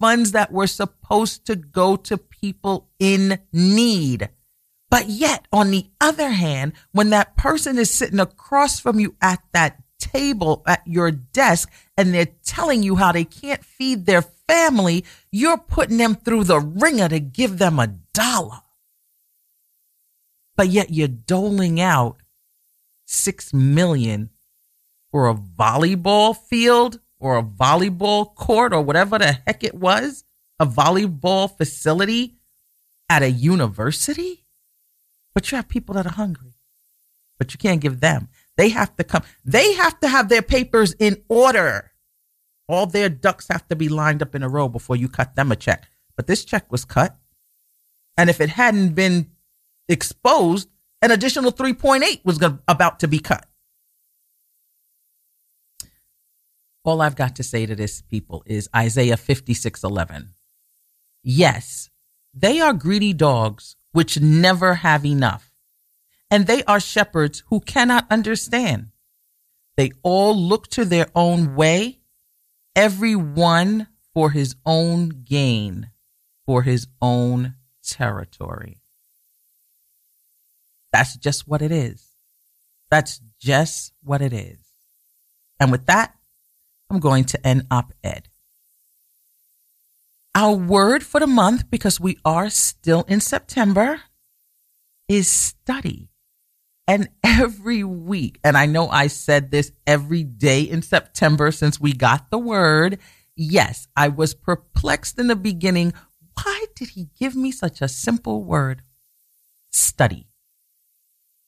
funds 0.00 0.32
that 0.32 0.50
were 0.50 0.66
supposed 0.66 1.46
to 1.46 1.54
go 1.54 1.96
to 1.96 2.18
people 2.18 2.88
in 2.98 3.38
need. 3.52 4.28
But 4.90 5.08
yet, 5.08 5.46
on 5.52 5.70
the 5.70 5.86
other 6.00 6.30
hand, 6.30 6.72
when 6.92 7.10
that 7.10 7.36
person 7.36 7.78
is 7.78 7.90
sitting 7.90 8.20
across 8.20 8.80
from 8.80 8.98
you 8.98 9.14
at 9.20 9.40
that 9.52 9.83
table 10.04 10.62
at 10.66 10.82
your 10.86 11.10
desk 11.10 11.70
and 11.96 12.12
they're 12.12 12.28
telling 12.44 12.82
you 12.82 12.96
how 12.96 13.12
they 13.12 13.24
can't 13.24 13.64
feed 13.64 14.06
their 14.06 14.22
family, 14.22 15.04
you're 15.32 15.58
putting 15.58 15.96
them 15.96 16.14
through 16.14 16.44
the 16.44 16.60
ringer 16.60 17.08
to 17.08 17.20
give 17.20 17.58
them 17.58 17.78
a 17.78 17.88
dollar. 18.12 18.60
But 20.56 20.68
yet 20.68 20.90
you're 20.90 21.08
doling 21.08 21.80
out 21.80 22.22
six 23.06 23.52
million 23.52 24.30
for 25.10 25.28
a 25.28 25.34
volleyball 25.34 26.36
field 26.36 27.00
or 27.18 27.38
a 27.38 27.42
volleyball 27.42 28.34
court 28.34 28.72
or 28.72 28.82
whatever 28.82 29.18
the 29.18 29.38
heck 29.46 29.64
it 29.64 29.74
was, 29.74 30.24
a 30.60 30.66
volleyball 30.66 31.54
facility 31.56 32.36
at 33.08 33.22
a 33.22 33.30
university. 33.30 34.44
But 35.34 35.50
you 35.50 35.56
have 35.56 35.68
people 35.68 35.94
that 35.94 36.06
are 36.06 36.12
hungry, 36.12 36.54
but 37.38 37.52
you 37.52 37.58
can't 37.58 37.80
give 37.80 38.00
them. 38.00 38.28
They 38.56 38.68
have 38.70 38.96
to 38.96 39.04
come. 39.04 39.22
They 39.44 39.74
have 39.74 39.98
to 40.00 40.08
have 40.08 40.28
their 40.28 40.42
papers 40.42 40.94
in 40.98 41.22
order. 41.28 41.92
All 42.68 42.86
their 42.86 43.08
ducks 43.08 43.48
have 43.48 43.66
to 43.68 43.76
be 43.76 43.88
lined 43.88 44.22
up 44.22 44.34
in 44.34 44.42
a 44.42 44.48
row 44.48 44.68
before 44.68 44.96
you 44.96 45.08
cut 45.08 45.34
them 45.34 45.52
a 45.52 45.56
check. 45.56 45.88
But 46.16 46.26
this 46.26 46.44
check 46.44 46.70
was 46.70 46.84
cut. 46.84 47.16
And 48.16 48.30
if 48.30 48.40
it 48.40 48.50
hadn't 48.50 48.94
been 48.94 49.32
exposed, 49.88 50.68
an 51.02 51.10
additional 51.10 51.52
3.8 51.52 52.24
was 52.24 52.38
gonna, 52.38 52.60
about 52.68 53.00
to 53.00 53.08
be 53.08 53.18
cut. 53.18 53.46
All 56.84 57.00
I've 57.00 57.16
got 57.16 57.36
to 57.36 57.42
say 57.42 57.66
to 57.66 57.74
this 57.74 58.02
people 58.02 58.42
is 58.46 58.68
Isaiah 58.74 59.16
56:11. 59.16 60.28
Yes, 61.22 61.88
they 62.34 62.60
are 62.60 62.74
greedy 62.74 63.14
dogs 63.14 63.76
which 63.92 64.20
never 64.20 64.74
have 64.76 65.06
enough, 65.06 65.53
and 66.34 66.48
they 66.48 66.64
are 66.64 66.80
shepherds 66.80 67.44
who 67.46 67.60
cannot 67.60 68.10
understand. 68.10 68.88
They 69.76 69.92
all 70.02 70.36
look 70.36 70.66
to 70.70 70.84
their 70.84 71.06
own 71.14 71.54
way, 71.54 72.00
every 72.74 73.14
one 73.14 73.86
for 74.12 74.30
his 74.30 74.56
own 74.66 75.10
gain, 75.10 75.90
for 76.44 76.62
his 76.62 76.88
own 77.00 77.54
territory. 77.86 78.78
That's 80.92 81.14
just 81.16 81.46
what 81.46 81.62
it 81.62 81.70
is. 81.70 82.04
That's 82.90 83.20
just 83.38 83.92
what 84.02 84.20
it 84.20 84.32
is. 84.32 84.58
And 85.60 85.70
with 85.70 85.86
that, 85.86 86.16
I'm 86.90 86.98
going 86.98 87.26
to 87.26 87.46
end 87.46 87.68
op 87.70 87.92
ed. 88.02 88.28
Our 90.34 90.56
word 90.56 91.04
for 91.04 91.20
the 91.20 91.28
month, 91.28 91.70
because 91.70 92.00
we 92.00 92.18
are 92.24 92.50
still 92.50 93.04
in 93.06 93.20
September, 93.20 94.00
is 95.08 95.30
study. 95.30 96.08
And 96.86 97.08
every 97.24 97.84
week, 97.84 98.38
and 98.44 98.56
I 98.56 98.66
know 98.66 98.88
I 98.88 99.06
said 99.06 99.50
this 99.50 99.72
every 99.86 100.22
day 100.22 100.62
in 100.62 100.82
September 100.82 101.50
since 101.50 101.80
we 101.80 101.92
got 101.92 102.30
the 102.30 102.38
word. 102.38 102.98
Yes, 103.36 103.88
I 103.96 104.08
was 104.08 104.34
perplexed 104.34 105.18
in 105.18 105.26
the 105.28 105.36
beginning. 105.36 105.92
Why 106.42 106.66
did 106.74 106.90
he 106.90 107.08
give 107.18 107.34
me 107.34 107.50
such 107.50 107.80
a 107.80 107.88
simple 107.88 108.44
word? 108.44 108.82
Study. 109.70 110.28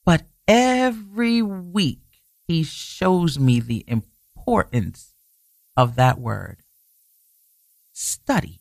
But 0.05 0.23
every 0.49 1.43
week, 1.43 2.01
he 2.47 2.63
shows 2.63 3.39
me 3.39 3.61
the 3.61 3.85
importance 3.87 5.13
of 5.77 5.97
that 5.97 6.19
word. 6.19 6.59
Study. 7.93 8.61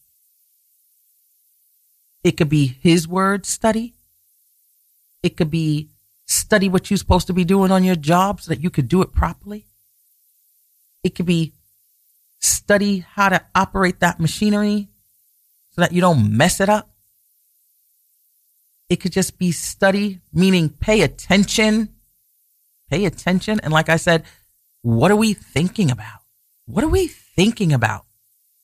It 2.23 2.37
could 2.37 2.49
be 2.49 2.65
his 2.65 3.07
word, 3.07 3.45
study. 3.45 3.93
It 5.21 5.37
could 5.37 5.51
be 5.51 5.89
study 6.25 6.69
what 6.69 6.89
you're 6.89 6.97
supposed 6.97 7.27
to 7.27 7.33
be 7.33 7.45
doing 7.45 7.71
on 7.71 7.83
your 7.83 7.95
job 7.95 8.41
so 8.41 8.49
that 8.49 8.61
you 8.61 8.69
could 8.69 8.87
do 8.87 9.01
it 9.01 9.13
properly. 9.13 9.67
It 11.03 11.15
could 11.15 11.25
be 11.25 11.53
study 12.39 12.99
how 12.99 13.29
to 13.29 13.43
operate 13.53 13.99
that 13.99 14.19
machinery 14.19 14.89
so 15.71 15.81
that 15.81 15.91
you 15.91 16.01
don't 16.01 16.35
mess 16.35 16.59
it 16.59 16.69
up. 16.69 16.89
It 18.89 18.97
could 18.97 19.11
just 19.11 19.37
be 19.37 19.51
study, 19.51 20.21
meaning 20.31 20.69
pay 20.69 21.01
attention. 21.01 21.89
Pay 22.89 23.05
attention. 23.05 23.59
And 23.61 23.73
like 23.73 23.89
I 23.89 23.97
said, 23.97 24.23
what 24.81 25.11
are 25.11 25.15
we 25.15 25.33
thinking 25.33 25.89
about? 25.89 26.21
What 26.65 26.83
are 26.83 26.89
we 26.89 27.07
thinking 27.07 27.73
about 27.73 28.05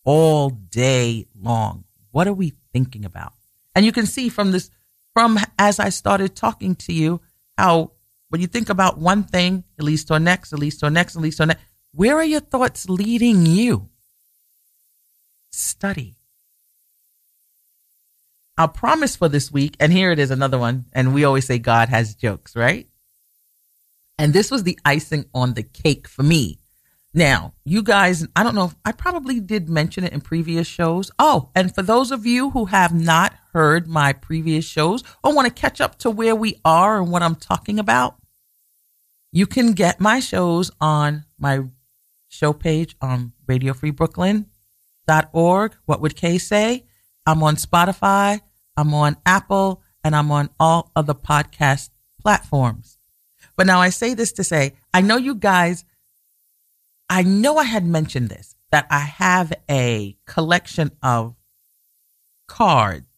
all 0.03 0.49
day 0.49 1.27
long? 1.35 1.85
What 2.11 2.27
are 2.27 2.33
we 2.33 2.53
thinking 2.71 3.05
about? 3.05 3.33
And 3.75 3.85
you 3.85 3.91
can 3.91 4.05
see 4.05 4.29
from 4.29 4.51
this, 4.51 4.69
from 5.13 5.39
as 5.57 5.79
I 5.79 5.89
started 5.89 6.35
talking 6.35 6.75
to 6.75 6.93
you, 6.93 7.21
how 7.61 7.91
when 8.29 8.41
you 8.41 8.47
think 8.47 8.69
about 8.69 8.97
one 8.97 9.23
thing, 9.23 9.63
it 9.77 9.83
leads 9.83 10.03
to 10.05 10.15
a 10.15 10.19
next, 10.19 10.51
it 10.51 10.57
leads 10.57 10.77
to 10.77 10.87
a 10.87 10.89
next, 10.89 11.15
it 11.15 11.19
leads 11.19 11.35
to 11.37 11.43
a 11.43 11.45
next. 11.47 11.61
Where 11.91 12.15
are 12.15 12.23
your 12.23 12.39
thoughts 12.39 12.89
leading 12.89 13.45
you? 13.45 13.89
Study. 15.51 16.15
Our 18.57 18.67
promise 18.67 19.15
for 19.15 19.29
this 19.29 19.51
week, 19.51 19.75
and 19.79 19.91
here 19.91 20.11
it 20.11 20.17
is 20.17 20.31
another 20.31 20.57
one, 20.57 20.85
and 20.93 21.13
we 21.13 21.23
always 21.23 21.45
say 21.45 21.59
God 21.59 21.89
has 21.89 22.15
jokes, 22.15 22.55
right? 22.55 22.87
And 24.17 24.33
this 24.33 24.49
was 24.49 24.63
the 24.63 24.79
icing 24.85 25.25
on 25.33 25.53
the 25.53 25.63
cake 25.63 26.07
for 26.07 26.23
me. 26.23 26.59
Now, 27.13 27.53
you 27.65 27.83
guys, 27.83 28.25
I 28.35 28.43
don't 28.43 28.55
know 28.55 28.71
I 28.85 28.91
probably 28.91 29.39
did 29.39 29.69
mention 29.69 30.03
it 30.03 30.13
in 30.13 30.21
previous 30.21 30.67
shows. 30.67 31.11
Oh, 31.19 31.49
and 31.53 31.75
for 31.75 31.81
those 31.83 32.11
of 32.11 32.25
you 32.25 32.51
who 32.51 32.65
have 32.65 32.93
not 32.93 33.33
heard 33.53 33.87
my 33.87 34.13
previous 34.13 34.65
shows 34.65 35.03
or 35.23 35.33
want 35.33 35.47
to 35.47 35.53
catch 35.53 35.81
up 35.81 35.97
to 35.99 36.09
where 36.09 36.35
we 36.35 36.59
are 36.63 37.01
and 37.01 37.11
what 37.11 37.23
I'm 37.23 37.35
talking 37.35 37.79
about, 37.79 38.15
you 39.31 39.45
can 39.45 39.73
get 39.73 39.99
my 39.99 40.19
shows 40.19 40.71
on 40.79 41.25
my 41.37 41.65
show 42.27 42.53
page 42.53 42.95
on 43.01 43.33
radiofreebrooklyn.org. 43.47 45.75
What 45.85 46.01
would 46.01 46.15
Kay 46.15 46.37
say? 46.37 46.85
I'm 47.25 47.43
on 47.43 47.55
Spotify, 47.55 48.41
I'm 48.75 48.93
on 48.93 49.17
Apple, 49.25 49.81
and 50.03 50.15
I'm 50.15 50.31
on 50.31 50.49
all 50.59 50.91
other 50.95 51.13
podcast 51.13 51.89
platforms. 52.19 52.97
But 53.55 53.67
now 53.67 53.79
I 53.79 53.89
say 53.89 54.13
this 54.13 54.31
to 54.33 54.43
say, 54.43 54.73
I 54.93 55.01
know 55.01 55.17
you 55.17 55.35
guys 55.35 55.85
I 57.11 57.23
know 57.23 57.57
I 57.57 57.65
had 57.65 57.85
mentioned 57.85 58.29
this 58.29 58.55
that 58.71 58.87
I 58.89 58.99
have 58.99 59.51
a 59.69 60.15
collection 60.25 60.91
of 61.03 61.35
cards. 62.47 63.10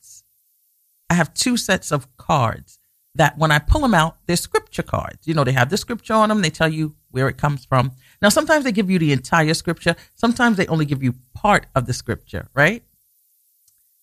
I 1.14 1.16
have 1.16 1.34
two 1.36 1.58
sets 1.58 1.92
of 1.92 2.08
cards 2.18 2.80
that 3.14 3.38
when 3.38 3.52
I 3.52 3.60
pull 3.60 3.82
them 3.82 3.94
out, 3.94 4.18
they're 4.26 4.36
scripture 4.36 4.82
cards. 4.82 5.28
You 5.28 5.36
know, 5.36 5.44
they 5.44 5.52
have 5.52 5.70
the 5.70 5.78
scripture 5.78 6.16
on 6.16 6.30
them. 6.30 6.42
They 6.42 6.50
tell 6.50 6.74
you 6.74 6.96
where 7.12 7.28
it 7.28 7.38
comes 7.38 7.66
from. 7.66 7.92
Now, 8.20 8.30
sometimes 8.30 8.64
they 8.64 8.72
give 8.72 8.90
you 8.90 8.98
the 8.98 9.14
entire 9.14 9.54
scripture. 9.54 9.96
Sometimes 10.16 10.58
they 10.58 10.66
only 10.66 10.86
give 10.86 11.04
you 11.04 11.14
part 11.36 11.68
of 11.76 11.86
the 11.86 11.94
scripture, 11.94 12.48
right? 12.56 12.84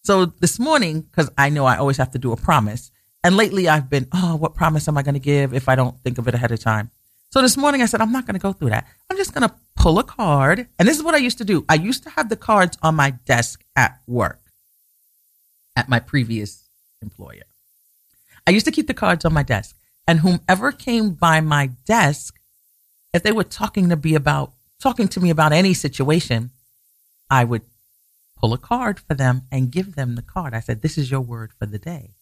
So 0.05 0.27
this 0.27 0.61
morning, 0.61 1.01
because 1.01 1.31
I 1.37 1.49
know 1.49 1.65
I 1.65 1.79
always 1.79 1.97
have 1.97 2.13
to 2.13 2.19
do 2.19 2.31
a 2.31 2.37
promise, 2.37 2.93
and 3.25 3.37
lately 3.37 3.69
I've 3.69 3.91
been, 3.91 4.07
oh, 4.13 4.37
what 4.37 4.55
promise 4.55 4.87
am 4.87 4.97
I 4.97 5.03
going 5.03 5.15
to 5.15 5.21
give 5.21 5.53
if 5.53 5.69
I 5.69 5.75
don't 5.75 6.01
think 6.05 6.19
of 6.19 6.29
it 6.29 6.35
ahead 6.35 6.53
of 6.53 6.61
time? 6.61 6.93
So 7.33 7.43
this 7.43 7.57
morning 7.57 7.83
I 7.83 7.87
said, 7.87 8.01
I'm 8.01 8.13
not 8.13 8.25
going 8.25 8.35
to 8.35 8.41
go 8.41 8.53
through 8.53 8.71
that. 8.71 8.87
I'm 9.11 9.17
just 9.17 9.35
going 9.35 9.49
to 9.49 9.55
pull 9.75 9.99
a 9.99 10.05
card. 10.05 10.69
And 10.79 10.87
this 10.87 10.97
is 10.97 11.03
what 11.03 11.15
I 11.17 11.19
used 11.19 11.39
to 11.39 11.45
do. 11.45 11.65
I 11.69 11.75
used 11.75 12.05
to 12.05 12.11
have 12.11 12.29
the 12.29 12.37
cards 12.37 12.79
on 12.83 12.95
my 12.95 13.11
desk 13.11 13.65
at 13.75 13.99
work 14.07 14.41
at 15.75 15.89
my 15.89 15.99
previous 15.99 16.70
employer. 17.03 17.45
I 18.47 18.51
used 18.51 18.67
to 18.67 18.73
keep 18.73 18.87
the 18.87 18.95
cards 18.95 19.25
on 19.25 19.33
my 19.33 19.43
desk. 19.43 19.77
And 20.07 20.21
whomever 20.21 20.73
came 20.73 21.11
by 21.11 21.41
my 21.41 21.71
desk, 21.85 22.41
if 23.13 23.23
they 23.23 23.33
were 23.33 23.45
talking 23.45 23.89
to 23.91 23.97
me 23.97 24.15
about 24.15 24.53
talking 24.81 25.09
to 25.09 25.21
me 25.21 25.31
about 25.31 25.53
any 25.53 25.75
situation, 25.75 26.51
I 27.31 27.45
would 27.45 27.63
pull 28.37 28.53
a 28.53 28.59
card 28.59 28.99
for 28.99 29.15
them 29.15 29.43
and 29.53 29.71
give 29.71 29.95
them 29.95 30.15
the 30.15 30.23
card. 30.23 30.55
I 30.55 30.61
said, 30.61 30.83
This 30.83 30.99
is 30.99 31.11
your 31.11 31.21
word 31.21 31.53
for 31.59 31.67
the 31.67 31.79
day. 31.79 32.15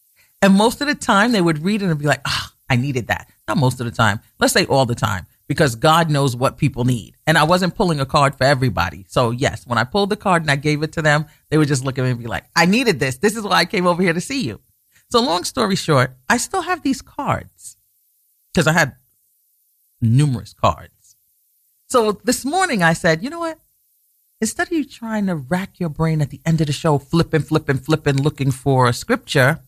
And 0.43 0.55
most 0.55 0.81
of 0.81 0.87
the 0.87 0.95
time 0.95 1.33
they 1.33 1.41
would 1.41 1.64
read 1.64 1.83
it 1.83 1.87
and 1.87 1.99
be 1.99 2.07
like, 2.07 2.20
ah, 2.24 2.51
oh, 2.51 2.57
I 2.70 2.76
needed 2.76 3.09
that. 3.09 3.29
Not 3.47 3.57
most 3.57 3.81
of 3.81 3.87
the 3.87 3.93
time. 3.93 4.20
Let's 4.39 4.53
say 4.53 4.66
all 4.66 4.87
the 4.87 4.95
time 4.95 5.26
because 5.49 5.74
God 5.74 6.11
knows 6.11 6.37
what 6.37 6.59
people 6.59 6.85
need. 6.85 7.16
And 7.26 7.39
I 7.39 7.45
wasn't 7.45 7.74
pulling 7.74 8.01
a 8.01 8.07
card 8.07 8.37
for 8.37 8.45
everybody. 8.45 9.05
So 9.09 9.31
yes, 9.31 9.66
when 9.66 9.79
I 9.79 9.85
pulled 9.85 10.11
the 10.11 10.16
card 10.16 10.43
and 10.43 10.51
I 10.51 10.57
gave 10.57 10.83
it 10.83 10.93
to 10.93 11.03
them, 11.03 11.26
they 11.49 11.59
would 11.59 11.68
just 11.68 11.85
look 11.85 11.99
at 11.99 12.05
me 12.05 12.11
and 12.11 12.20
be 12.20 12.26
like, 12.26 12.45
I 12.55 12.66
needed 12.66 13.01
this. 13.01 13.16
This 13.16 13.37
is 13.37 13.43
why 13.43 13.57
I 13.57 13.64
came 13.64 13.87
over 13.87 14.03
here 14.03 14.12
to 14.12 14.20
see 14.20 14.43
you. 14.43 14.61
So 15.11 15.21
long 15.21 15.45
story 15.45 15.77
short, 15.77 16.17
I 16.29 16.37
still 16.37 16.63
have 16.63 16.83
these 16.83 17.03
cards 17.03 17.77
because 18.53 18.67
I 18.67 18.73
had 18.73 18.97
numerous 20.01 20.53
cards. 20.53 21.17
So 21.89 22.13
this 22.25 22.45
morning 22.45 22.83
I 22.83 22.93
said, 22.93 23.23
you 23.23 23.31
know 23.31 23.41
what? 23.41 23.59
Instead 24.41 24.69
of 24.69 24.73
you 24.73 24.85
trying 24.85 25.27
to 25.27 25.35
rack 25.35 25.81
your 25.81 25.89
brain 25.89 26.21
at 26.21 26.31
the 26.31 26.41
end 26.45 26.61
of 26.61 26.67
the 26.67 26.73
show, 26.73 26.99
flipping, 26.99 27.43
flipping, 27.43 27.79
flipping, 27.79 28.17
looking 28.23 28.51
for 28.51 28.87
a 28.87 28.93
scripture, 28.93 29.61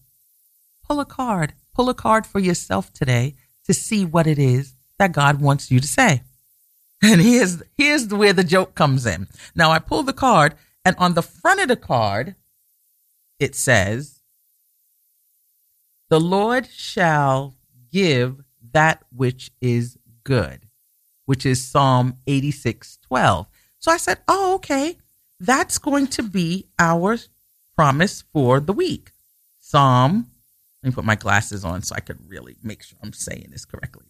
pull 0.86 1.00
a 1.00 1.04
card 1.04 1.54
pull 1.80 1.88
a 1.88 1.94
card 1.94 2.26
for 2.26 2.38
yourself 2.38 2.92
today 2.92 3.34
to 3.64 3.72
see 3.72 4.04
what 4.04 4.26
it 4.26 4.38
is 4.38 4.74
that 4.98 5.12
God 5.12 5.40
wants 5.40 5.70
you 5.70 5.80
to 5.80 5.86
say. 5.86 6.22
And 7.02 7.22
here's, 7.22 7.62
here's 7.78 8.08
where 8.08 8.34
the 8.34 8.44
joke 8.44 8.74
comes 8.74 9.06
in. 9.06 9.26
Now 9.54 9.70
I 9.70 9.78
pull 9.78 10.02
the 10.02 10.12
card 10.12 10.54
and 10.84 10.94
on 10.98 11.14
the 11.14 11.22
front 11.22 11.60
of 11.60 11.68
the 11.68 11.76
card, 11.76 12.34
it 13.38 13.54
says, 13.54 14.19
the 16.10 16.20
Lord 16.20 16.68
shall 16.70 17.54
give 17.90 18.42
that 18.72 19.02
which 19.10 19.50
is 19.60 19.98
good, 20.22 20.68
which 21.24 21.46
is 21.46 21.66
Psalm 21.66 22.16
86, 22.26 22.98
12. 23.08 23.46
So 23.78 23.90
I 23.90 23.96
said, 23.96 24.18
oh, 24.28 24.54
okay. 24.56 24.98
That's 25.40 25.78
going 25.78 26.08
to 26.08 26.22
be 26.22 26.66
our 26.78 27.16
promise 27.74 28.24
for 28.30 28.60
the 28.60 28.74
week. 28.74 29.12
Psalm 29.58 30.30
let 30.82 30.90
me 30.90 30.94
put 30.94 31.04
my 31.04 31.14
glasses 31.14 31.64
on 31.64 31.82
so 31.82 31.94
I 31.94 32.00
could 32.00 32.18
really 32.28 32.56
make 32.62 32.82
sure 32.82 32.98
I'm 33.02 33.12
saying 33.12 33.48
this 33.50 33.64
correctly. 33.64 34.06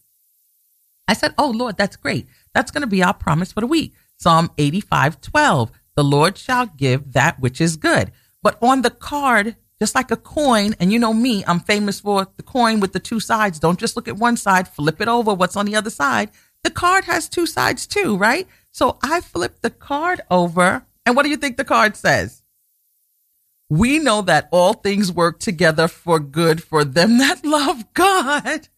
I 1.08 1.14
said, 1.14 1.34
Oh 1.36 1.50
Lord, 1.50 1.76
that's 1.76 1.96
great. 1.96 2.28
That's 2.54 2.70
going 2.70 2.82
to 2.82 2.86
be 2.86 3.02
our 3.02 3.14
promise 3.14 3.52
for 3.52 3.60
the 3.60 3.66
week. 3.66 3.94
Psalm 4.16 4.50
85 4.56 5.20
12. 5.20 5.72
The 5.96 6.04
Lord 6.04 6.38
shall 6.38 6.66
give 6.66 7.12
that 7.12 7.40
which 7.40 7.60
is 7.60 7.76
good. 7.76 8.12
But 8.42 8.56
on 8.62 8.82
the 8.82 8.90
card, 8.90 9.56
just 9.80 9.94
like 9.94 10.10
a 10.10 10.16
coin, 10.16 10.74
and 10.78 10.92
you 10.92 10.98
know 10.98 11.14
me, 11.14 11.42
I'm 11.46 11.60
famous 11.60 12.00
for 12.00 12.26
the 12.36 12.42
coin 12.42 12.80
with 12.80 12.92
the 12.92 13.00
two 13.00 13.20
sides. 13.20 13.58
Don't 13.58 13.78
just 13.78 13.96
look 13.96 14.08
at 14.08 14.16
one 14.16 14.36
side, 14.36 14.68
flip 14.68 15.00
it 15.00 15.08
over. 15.08 15.32
What's 15.32 15.56
on 15.56 15.66
the 15.66 15.76
other 15.76 15.90
side? 15.90 16.30
the 16.62 16.70
card 16.70 17.04
has 17.04 17.28
two 17.28 17.46
sides 17.46 17.86
too, 17.86 18.16
right? 18.16 18.46
So 18.72 18.98
I 19.02 19.20
flip 19.20 19.60
the 19.60 19.70
card 19.70 20.20
over, 20.30 20.86
and 21.04 21.16
what 21.16 21.24
do 21.24 21.30
you 21.30 21.36
think 21.36 21.56
the 21.56 21.64
card 21.64 21.96
says? 21.96 22.42
We 23.68 23.98
know 23.98 24.22
that 24.22 24.48
all 24.50 24.74
things 24.74 25.12
work 25.12 25.38
together 25.38 25.88
for 25.88 26.18
good 26.18 26.62
for 26.62 26.84
them 26.84 27.18
that 27.18 27.44
love 27.44 27.92
God. 27.94 28.68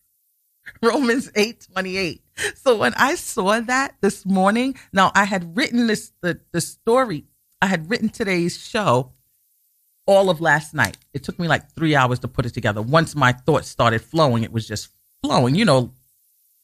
Romans 0.83 1.31
8 1.35 1.67
28. 1.73 2.23
So 2.55 2.79
when 2.79 2.95
I 2.95 3.17
saw 3.17 3.61
that 3.61 3.97
this 4.01 4.25
morning, 4.25 4.77
now 4.93 5.11
I 5.15 5.25
had 5.25 5.57
written 5.57 5.87
this 5.87 6.13
the, 6.23 6.41
the 6.53 6.61
story, 6.61 7.25
I 7.61 7.67
had 7.67 7.91
written 7.91 8.09
today's 8.09 8.59
show 8.59 9.13
all 10.07 10.31
of 10.31 10.41
last 10.41 10.75
night. 10.75 10.99
It 11.13 11.23
took 11.23 11.39
me 11.39 11.49
like 11.49 11.73
three 11.73 11.95
hours 11.95 12.19
to 12.21 12.29
put 12.29 12.47
it 12.47 12.55
together. 12.55 12.83
Once 12.83 13.15
my 13.15 13.33
thoughts 13.33 13.69
started 13.69 14.03
flowing, 14.03 14.43
it 14.43 14.53
was 14.53 14.67
just 14.67 14.89
flowing. 15.23 15.55
You 15.55 15.65
know, 15.65 15.95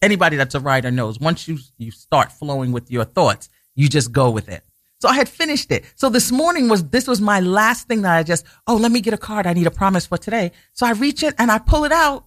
anybody 0.02 0.36
that's 0.36 0.54
a 0.54 0.60
writer 0.60 0.90
knows 0.90 1.20
once 1.20 1.48
you 1.48 1.58
you 1.76 1.90
start 1.90 2.32
flowing 2.32 2.72
with 2.72 2.90
your 2.90 3.04
thoughts, 3.04 3.48
you 3.74 3.88
just 3.88 4.12
go 4.12 4.30
with 4.30 4.48
it. 4.48 4.64
So 5.00 5.08
I 5.08 5.14
had 5.14 5.28
finished 5.28 5.70
it. 5.70 5.84
So 5.94 6.08
this 6.08 6.32
morning 6.32 6.68
was 6.68 6.84
this 6.84 7.06
was 7.06 7.20
my 7.20 7.40
last 7.40 7.86
thing 7.86 8.02
that 8.02 8.16
I 8.16 8.22
just, 8.24 8.44
oh, 8.66 8.76
let 8.76 8.90
me 8.90 9.00
get 9.00 9.14
a 9.14 9.18
card. 9.18 9.46
I 9.46 9.52
need 9.52 9.66
a 9.66 9.70
promise 9.70 10.06
for 10.06 10.18
today. 10.18 10.50
So 10.72 10.86
I 10.86 10.92
reach 10.92 11.22
it 11.22 11.34
and 11.38 11.52
I 11.52 11.58
pull 11.58 11.84
it 11.84 11.92
out 11.92 12.24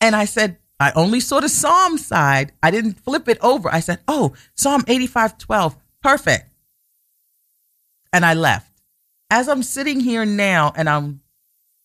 and 0.00 0.16
I 0.16 0.24
said, 0.24 0.58
I 0.80 0.92
only 0.92 1.20
saw 1.20 1.40
the 1.40 1.48
Psalm 1.48 1.98
side. 1.98 2.52
I 2.62 2.70
didn't 2.70 2.94
flip 2.94 3.28
it 3.28 3.38
over. 3.42 3.72
I 3.72 3.80
said, 3.80 4.00
oh, 4.08 4.34
Psalm 4.54 4.84
85 4.88 5.38
12. 5.38 5.76
Perfect. 6.02 6.48
And 8.12 8.24
I 8.24 8.34
left. 8.34 8.73
As 9.30 9.48
I'm 9.48 9.62
sitting 9.62 10.00
here 10.00 10.24
now 10.24 10.72
and 10.76 10.88
I'm 10.88 11.20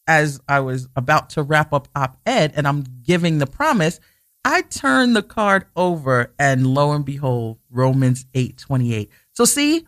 as 0.07 0.41
I 0.47 0.59
was 0.61 0.87
about 0.95 1.29
to 1.31 1.43
wrap 1.43 1.71
up 1.71 1.87
op 1.95 2.17
ed 2.25 2.53
and 2.55 2.67
I'm 2.67 2.83
giving 3.03 3.37
the 3.37 3.45
promise, 3.45 3.99
I 4.43 4.63
turn 4.63 5.13
the 5.13 5.21
card 5.21 5.65
over 5.75 6.33
and 6.39 6.65
lo 6.65 6.91
and 6.93 7.05
behold, 7.05 7.59
Romans 7.69 8.25
8 8.33 8.57
28. 8.57 9.09
So 9.33 9.45
see, 9.45 9.85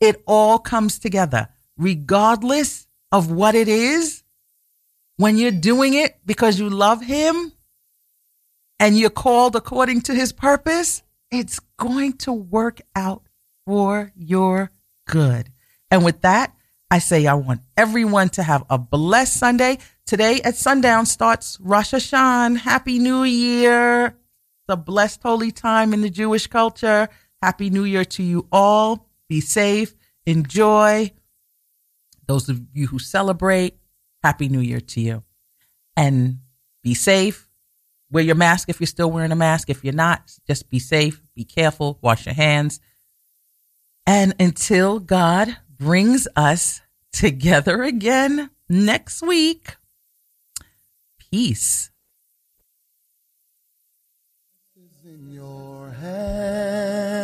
it 0.00 0.22
all 0.26 0.58
comes 0.58 0.98
together, 0.98 1.48
regardless 1.78 2.86
of 3.10 3.30
what 3.30 3.54
it 3.54 3.68
is. 3.68 4.22
When 5.16 5.38
you're 5.38 5.52
doing 5.52 5.94
it 5.94 6.18
because 6.26 6.58
you 6.58 6.68
love 6.68 7.02
him 7.02 7.52
and 8.80 8.98
you're 8.98 9.10
called 9.10 9.54
according 9.56 10.02
to 10.02 10.14
his 10.14 10.32
purpose, 10.32 11.02
it's 11.30 11.60
going 11.78 12.14
to 12.18 12.32
work 12.32 12.80
out 12.96 13.22
for 13.64 14.12
your 14.16 14.72
good. 15.06 15.50
And 15.90 16.04
with 16.04 16.20
that, 16.22 16.54
I 16.94 16.98
say 16.98 17.26
I 17.26 17.34
want 17.34 17.60
everyone 17.76 18.28
to 18.28 18.42
have 18.44 18.62
a 18.70 18.78
blessed 18.78 19.36
Sunday. 19.36 19.78
Today 20.06 20.40
at 20.44 20.54
sundown 20.54 21.06
starts 21.06 21.58
Rosh 21.58 21.92
Hashanah. 21.92 22.58
Happy 22.58 23.00
New 23.00 23.24
Year. 23.24 24.06
It's 24.06 24.68
a 24.68 24.76
blessed 24.76 25.20
holy 25.20 25.50
time 25.50 25.92
in 25.92 26.02
the 26.02 26.08
Jewish 26.08 26.46
culture. 26.46 27.08
Happy 27.42 27.68
New 27.68 27.82
Year 27.82 28.04
to 28.04 28.22
you 28.22 28.46
all. 28.52 29.08
Be 29.28 29.40
safe. 29.40 29.92
Enjoy. 30.24 31.10
Those 32.28 32.48
of 32.48 32.60
you 32.72 32.86
who 32.86 33.00
celebrate, 33.00 33.76
Happy 34.22 34.48
New 34.48 34.60
Year 34.60 34.80
to 34.80 35.00
you. 35.00 35.24
And 35.96 36.42
be 36.84 36.94
safe. 36.94 37.48
Wear 38.08 38.22
your 38.22 38.36
mask 38.36 38.68
if 38.68 38.78
you're 38.78 38.86
still 38.86 39.10
wearing 39.10 39.32
a 39.32 39.34
mask. 39.34 39.68
If 39.68 39.82
you're 39.82 39.94
not, 39.94 40.30
just 40.46 40.70
be 40.70 40.78
safe. 40.78 41.20
Be 41.34 41.42
careful. 41.42 41.98
Wash 42.02 42.26
your 42.26 42.36
hands. 42.36 42.78
And 44.06 44.32
until 44.38 45.00
God 45.00 45.56
brings 45.76 46.28
us 46.36 46.80
together 47.14 47.82
again 47.82 48.50
next 48.68 49.22
week, 49.22 49.76
peace. 51.18 51.90
in 55.06 55.32
your 55.32 55.90
hand. 55.90 57.14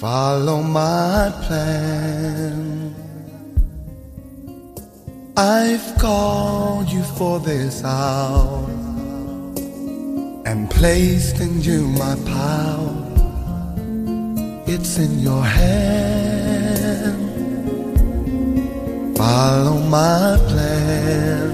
Follow 0.00 0.60
my 0.60 1.32
plan. 1.44 2.94
I've 5.36 5.96
called 5.98 6.90
you 6.90 7.04
for 7.16 7.38
this 7.38 7.84
hour 7.84 8.68
and 10.44 10.68
placed 10.68 11.40
in 11.40 11.62
you 11.62 11.86
my 11.88 12.16
power. 12.26 13.02
It's 14.66 14.98
in 14.98 15.20
your 15.20 15.44
hand. 15.44 16.63
Follow 19.16 19.78
my 19.78 20.36
plan. 20.48 21.52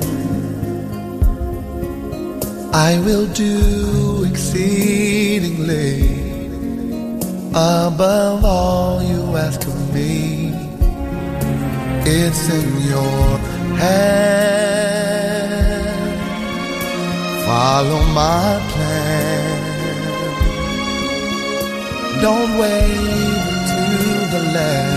I 2.73 2.99
will 3.05 3.27
do 3.35 4.25
exceedingly 4.25 6.21
above 7.51 8.45
all 8.45 9.03
you 9.03 9.37
ask 9.37 9.61
of 9.67 9.95
me. 9.95 10.55
It's 12.07 12.49
in 12.49 12.81
your 12.89 13.39
hand. 13.77 15.01
Follow 17.45 18.03
my 18.15 18.61
plan. 18.73 19.61
Don't 22.23 22.59
wait 22.59 23.43
until 23.53 24.27
the 24.33 24.43
left. 24.55 24.90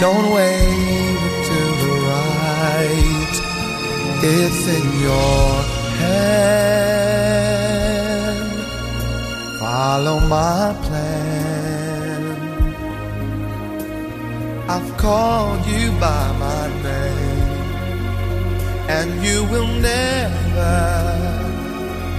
Don't 0.00 0.32
wait 0.32 1.18
until 1.28 1.72
the 1.82 1.92
right. 2.08 3.34
It's 4.22 4.62
in 4.66 4.86
your 5.02 5.46
hand. 6.00 6.40
Follow 9.58 10.18
my 10.20 10.74
plan. 10.84 12.22
I've 14.70 14.90
called 14.96 15.66
you 15.66 15.90
by 16.00 16.32
my 16.46 16.68
name, 16.82 17.50
and 18.88 19.22
you 19.22 19.44
will 19.52 19.68
never 19.92 20.78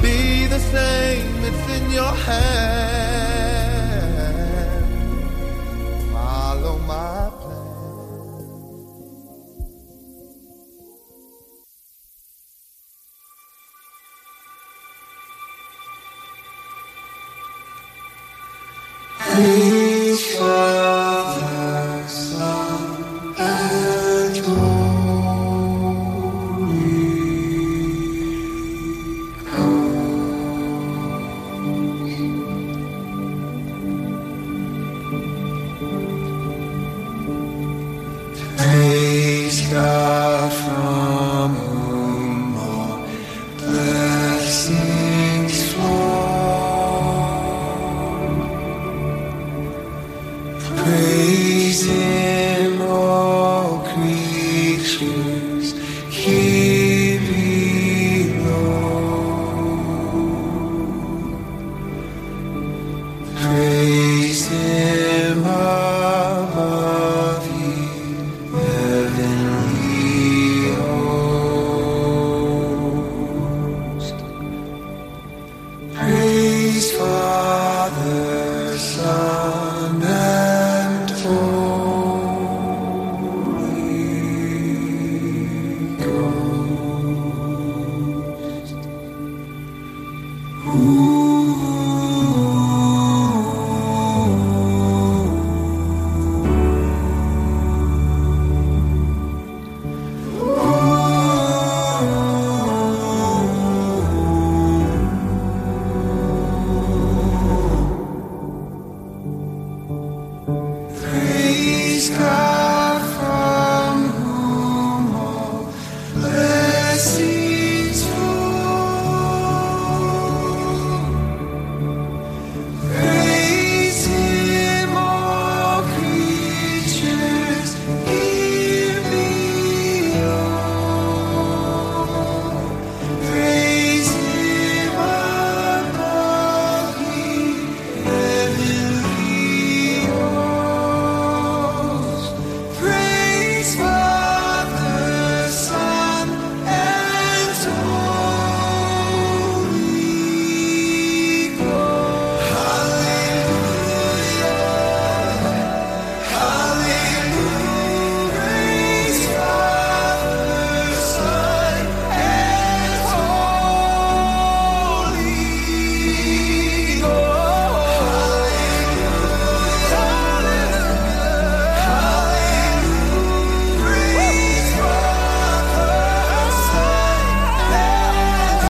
be 0.04 0.46
the 0.46 0.60
same. 0.60 1.44
It's 1.50 1.68
in 1.78 1.90
your 1.90 2.14
hand. 2.14 3.31